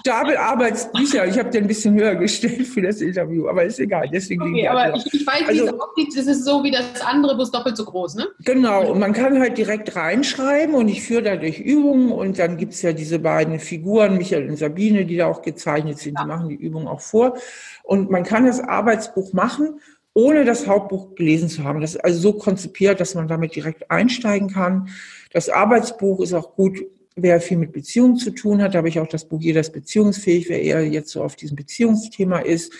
[0.00, 4.08] Stapel Arbeitsbücher, ich habe den ein bisschen höher gestellt für das Interview, aber ist egal.
[4.10, 7.00] Deswegen okay, aber ich, ich, weiß, also, wie es aussieht, es ist so wie das
[7.02, 8.26] andere, bloß doppelt so groß, ne?
[8.44, 12.72] Genau, und man kann halt direkt reinschreiben und ich führe dadurch Übungen und dann gibt
[12.72, 16.22] es ja diese beiden Figuren, Michael und Sabine, die da auch gezeichnet sind, ja.
[16.22, 17.36] die machen die Übungen auch vor.
[17.82, 19.80] Und man kann das Arbeitsbuch machen
[20.14, 21.80] ohne das Hauptbuch gelesen zu haben.
[21.80, 24.88] Das ist also so konzipiert, dass man damit direkt einsteigen kann.
[25.32, 26.78] Das Arbeitsbuch ist auch gut,
[27.16, 28.74] wer viel mit Beziehungen zu tun hat.
[28.74, 31.56] Da habe ich auch das Buch Jeder ist beziehungsfähig, wer eher jetzt so auf diesem
[31.56, 32.72] Beziehungsthema ist.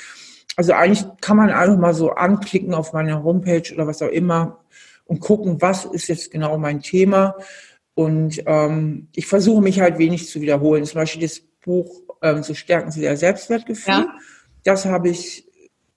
[0.57, 4.61] Also eigentlich kann man einfach mal so anklicken auf meine Homepage oder was auch immer
[5.05, 7.37] und gucken, was ist jetzt genau mein Thema.
[7.95, 10.85] Und ähm, ich versuche mich halt wenig zu wiederholen.
[10.85, 13.95] Zum Beispiel das Buch ähm, So stärken Sie Ihr Selbstwertgefühl.
[13.95, 14.15] Ja.
[14.63, 15.49] Das habe ich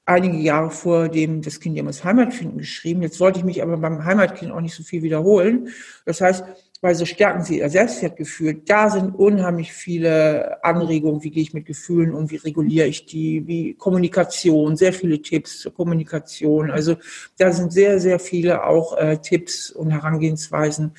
[0.08, 3.02] einige Jahre vor dem das Kind ja muss Heimat finden geschrieben.
[3.02, 5.70] Jetzt wollte ich mich aber beim Heimatkind auch nicht so viel wiederholen.
[6.06, 6.46] Das heißt,
[6.82, 8.62] weil so stärken sie ihr Selbstwertgefühl.
[8.66, 13.48] Da sind unheimlich viele Anregungen, wie gehe ich mit Gefühlen um, wie reguliere ich die,
[13.48, 16.70] wie Kommunikation, sehr viele Tipps zur Kommunikation.
[16.70, 16.96] Also
[17.38, 20.92] da sind sehr, sehr viele auch äh, Tipps und Herangehensweisen,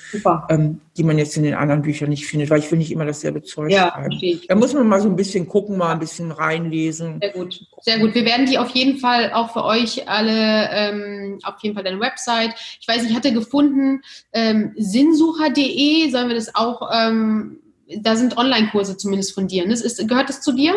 [0.49, 3.07] ähm, die man jetzt in den anderen Büchern nicht findet, weil ich will nicht immer
[3.07, 4.41] dasselbe Zeug ja, schreiben.
[4.49, 7.21] Da muss man mal so ein bisschen gucken, mal ein bisschen reinlesen.
[7.21, 8.15] Sehr gut, sehr gut.
[8.15, 12.01] Wir werden die auf jeden Fall auch für euch alle, ähm, auf jeden Fall deine
[12.01, 12.55] Website.
[12.81, 14.01] Ich weiß, ich hatte gefunden,
[14.33, 17.61] ähm, sinnsucher.de www.online-kurse.de sollen wir das auch, ähm,
[18.01, 19.67] da sind Online-Kurse zumindest von dir.
[19.67, 19.73] Ne?
[19.73, 20.75] Ist, gehört das zu dir?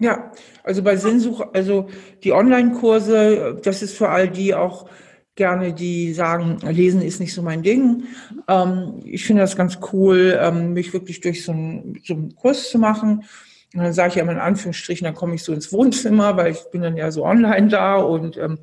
[0.00, 1.88] Ja, also bei Sinnsuch, also
[2.22, 4.88] die Online-Kurse, das ist für all die auch
[5.34, 8.04] gerne, die sagen, Lesen ist nicht so mein Ding.
[8.48, 12.70] Ähm, ich finde das ganz cool, ähm, mich wirklich durch so einen, so einen Kurs
[12.70, 13.24] zu machen.
[13.74, 16.52] Und dann sage ich ja immer in Anführungsstrichen, dann komme ich so ins Wohnzimmer, weil
[16.52, 18.58] ich bin dann ja so online da und ähm,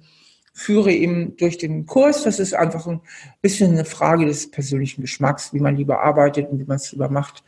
[0.55, 2.23] führe eben durch den Kurs.
[2.23, 3.01] Das ist einfach ein
[3.41, 7.09] bisschen eine Frage des persönlichen Geschmacks, wie man lieber arbeitet und wie man es lieber
[7.09, 7.43] macht.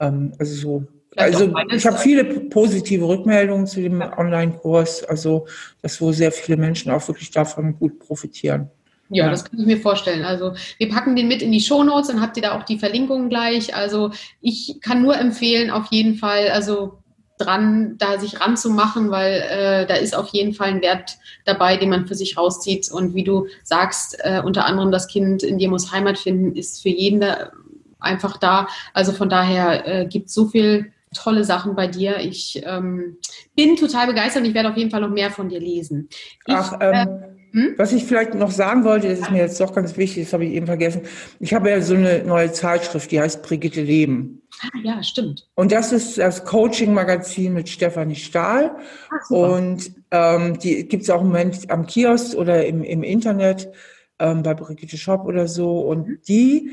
[0.00, 0.86] Ähm, also so.
[1.16, 5.46] Also ich habe viele positive Rückmeldungen zu dem Online-Kurs, also
[5.82, 8.70] dass wo sehr viele Menschen auch wirklich davon gut profitieren.
[9.08, 10.24] Ja, ja, das kann ich mir vorstellen.
[10.24, 13.28] Also wir packen den mit in die Shownotes, dann habt ihr da auch die Verlinkungen
[13.28, 13.74] gleich.
[13.74, 16.98] Also ich kann nur empfehlen, auf jeden Fall, also
[17.38, 21.90] dran, da sich ranzumachen, weil äh, da ist auf jeden Fall ein Wert dabei, den
[21.90, 22.90] man für sich rauszieht.
[22.90, 26.82] Und wie du sagst, äh, unter anderem das Kind in dir muss Heimat finden, ist
[26.82, 27.50] für jeden da
[27.98, 28.68] einfach da.
[28.92, 32.18] Also von daher äh, gibt es so viel tolle Sachen bei dir.
[32.20, 33.16] Ich ähm,
[33.54, 36.08] bin total begeistert und ich werde auf jeden Fall noch mehr von dir lesen.
[36.46, 37.72] Ich, Ach, ähm, äh, hm?
[37.78, 40.44] Was ich vielleicht noch sagen wollte, das ist mir jetzt doch ganz wichtig, das habe
[40.44, 41.00] ich eben vergessen.
[41.40, 44.42] Ich habe ja so eine neue Zeitschrift, die heißt Brigitte Leben.
[44.60, 45.48] Ah, ja, stimmt.
[45.54, 48.76] Und das ist das Coaching-Magazin mit Stefanie Stahl.
[49.08, 53.72] Ach, und ähm, die gibt es auch im Moment am Kiosk oder im, im Internet
[54.18, 55.80] ähm, bei Brigitte Shop oder so.
[55.80, 56.18] Und mhm.
[56.28, 56.70] die,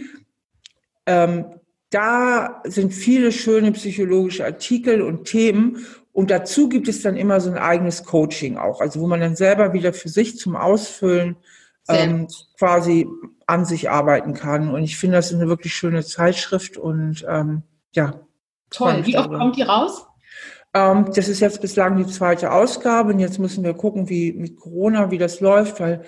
[1.05, 1.45] ähm,
[1.91, 5.85] da sind viele schöne psychologische Artikel und Themen.
[6.13, 9.35] Und dazu gibt es dann immer so ein eigenes Coaching auch, also wo man dann
[9.35, 11.37] selber wieder für sich zum Ausfüllen
[11.89, 13.07] ähm, quasi
[13.47, 14.69] an sich arbeiten kann.
[14.73, 18.21] Und ich finde, das ist eine wirklich schöne Zeitschrift und ähm, ja.
[18.69, 19.05] Toll.
[19.05, 20.05] Wie oft kommt die raus?
[20.73, 24.59] Ähm, das ist jetzt bislang die zweite Ausgabe und jetzt müssen wir gucken, wie mit
[24.59, 26.03] Corona, wie das läuft, weil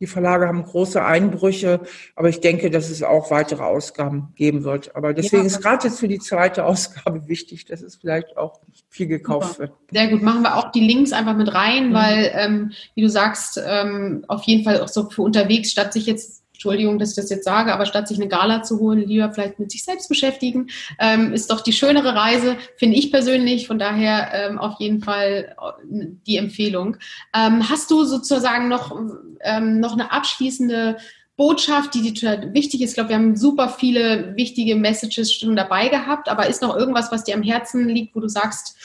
[0.00, 1.80] die Verlage haben große Einbrüche,
[2.14, 4.94] aber ich denke, dass es auch weitere Ausgaben geben wird.
[4.94, 8.60] Aber deswegen ja, ist gerade jetzt für die zweite Ausgabe wichtig, dass es vielleicht auch
[8.88, 9.58] viel gekauft super.
[9.60, 9.72] wird.
[9.92, 11.94] Sehr gut, machen wir auch die Links einfach mit rein, mhm.
[11.94, 16.06] weil, ähm, wie du sagst, ähm, auf jeden Fall auch so für unterwegs, statt sich
[16.06, 19.30] jetzt Entschuldigung, dass ich das jetzt sage, aber statt sich eine Gala zu holen, lieber
[19.30, 23.66] vielleicht mit sich selbst beschäftigen, ähm, ist doch die schönere Reise, finde ich persönlich.
[23.66, 26.96] Von daher ähm, auf jeden Fall äh, die Empfehlung.
[27.34, 28.98] Ähm, hast du sozusagen noch,
[29.40, 30.96] ähm, noch eine abschließende
[31.36, 32.90] Botschaft, die dir wichtig ist?
[32.90, 37.12] Ich glaube, wir haben super viele wichtige Messages schon dabei gehabt, aber ist noch irgendwas,
[37.12, 38.76] was dir am Herzen liegt, wo du sagst,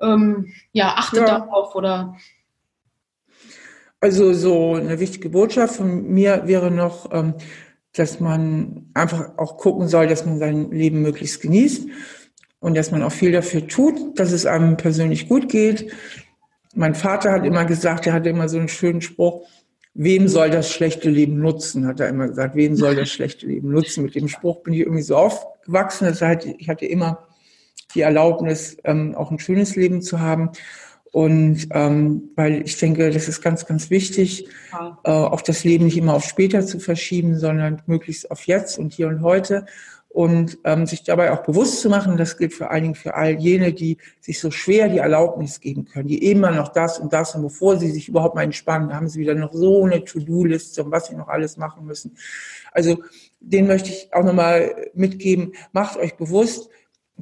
[0.00, 1.26] ähm, ja, achte ja.
[1.26, 2.16] darauf oder
[4.00, 7.34] also so eine wichtige Botschaft von mir wäre noch, ähm,
[7.92, 11.88] dass man einfach auch gucken soll, dass man sein Leben möglichst genießt
[12.60, 15.92] und dass man auch viel dafür tut, dass es einem persönlich gut geht.
[16.74, 19.46] Mein Vater hat immer gesagt, er hatte immer so einen schönen Spruch,
[19.94, 23.70] wem soll das schlechte Leben nutzen, hat er immer gesagt, wem soll das schlechte Leben
[23.70, 24.04] nutzen.
[24.04, 26.06] Mit dem Spruch bin ich irgendwie so aufgewachsen.
[26.06, 27.26] Das heißt, ich hatte immer
[27.94, 30.50] die Erlaubnis, ähm, auch ein schönes Leben zu haben.
[31.16, 34.48] Und ähm, weil ich denke, das ist ganz, ganz wichtig,
[35.02, 38.92] äh, auch das Leben nicht immer auf später zu verschieben, sondern möglichst auf jetzt und
[38.92, 39.64] hier und heute.
[40.16, 43.32] und ähm, sich dabei auch bewusst zu machen, das gilt vor allen Dingen für all
[43.38, 47.34] jene, die sich so schwer die Erlaubnis geben können, die immer noch das und das
[47.34, 50.90] und bevor sie sich überhaupt mal entspannen, haben sie wieder noch so eine To-Do-Liste und
[50.90, 52.16] was sie noch alles machen müssen.
[52.72, 53.02] Also
[53.40, 56.70] den möchte ich auch nochmal mitgeben, macht euch bewusst,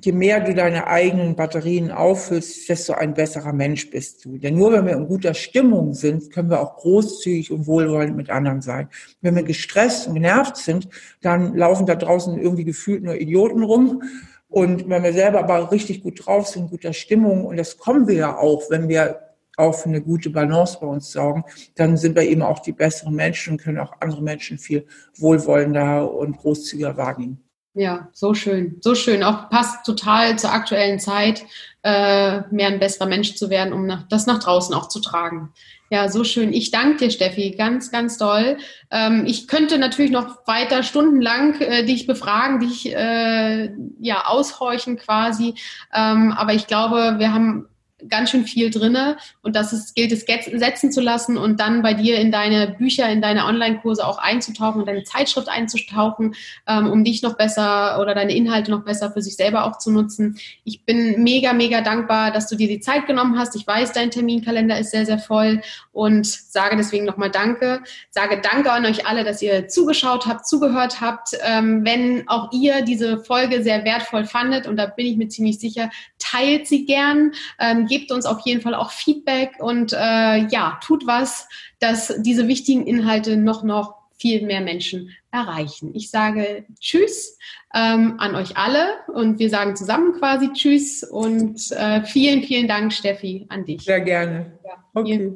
[0.03, 4.39] je mehr du deine eigenen Batterien auffüllst, desto ein besserer Mensch bist du.
[4.39, 8.31] Denn nur wenn wir in guter Stimmung sind, können wir auch großzügig und wohlwollend mit
[8.31, 8.89] anderen sein.
[9.21, 10.89] Wenn wir gestresst und genervt sind,
[11.21, 14.03] dann laufen da draußen irgendwie gefühlt nur Idioten rum.
[14.49, 18.07] Und wenn wir selber aber richtig gut drauf sind, in guter Stimmung, und das kommen
[18.09, 19.21] wir ja auch, wenn wir
[19.57, 21.45] auch für eine gute Balance bei uns sorgen,
[21.77, 24.87] dann sind wir eben auch die besseren Menschen und können auch andere Menschen viel
[25.17, 27.44] wohlwollender und großzügiger wahrnehmen.
[27.77, 29.25] Ja, so schön, so schön.
[29.25, 31.45] Auch passt total zur aktuellen Zeit,
[31.83, 35.53] äh, mehr ein besserer Mensch zu werden, um nach, das nach draußen auch zu tragen.
[35.91, 36.53] Ja, so schön.
[36.53, 38.59] Ich danke dir, Steffi, ganz, ganz toll.
[38.93, 45.55] Ähm, ich könnte natürlich noch weiter stundenlang äh, dich befragen, dich äh, ja aushorchen quasi.
[45.93, 47.67] Ähm, aber ich glaube, wir haben
[48.09, 51.95] ganz schön viel drinne und das ist, gilt es setzen zu lassen und dann bei
[51.95, 56.35] dir in deine Bücher, in deine Online-Kurse auch einzutauchen und deine Zeitschrift einzutauchen,
[56.67, 59.91] ähm, um dich noch besser oder deine Inhalte noch besser für sich selber auch zu
[59.91, 60.39] nutzen.
[60.65, 63.57] Ich bin mega, mega dankbar, dass du dir die Zeit genommen hast.
[63.57, 65.61] Ich weiß, dein Terminkalender ist sehr, sehr voll
[65.93, 67.83] und sage deswegen nochmal Danke.
[68.11, 71.31] Sage Danke an euch alle, dass ihr zugeschaut habt, zugehört habt.
[71.43, 75.59] Ähm, wenn auch ihr diese Folge sehr wertvoll fandet und da bin ich mir ziemlich
[75.59, 77.33] sicher, teilt sie gern.
[77.59, 82.49] Ähm, gebt uns auf jeden Fall auch Feedback und äh, ja, tut was, dass diese
[82.49, 85.95] wichtigen Inhalte noch, noch viel mehr Menschen erreichen.
[85.95, 87.39] Ich sage Tschüss
[87.75, 92.93] ähm, an euch alle und wir sagen zusammen quasi Tschüss und äh, vielen, vielen Dank,
[92.93, 93.83] Steffi, an dich.
[93.83, 94.59] Sehr gerne.
[94.65, 95.33] Ja, okay.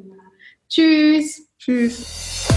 [0.67, 1.47] Tschüss.
[1.57, 2.48] Tschüss.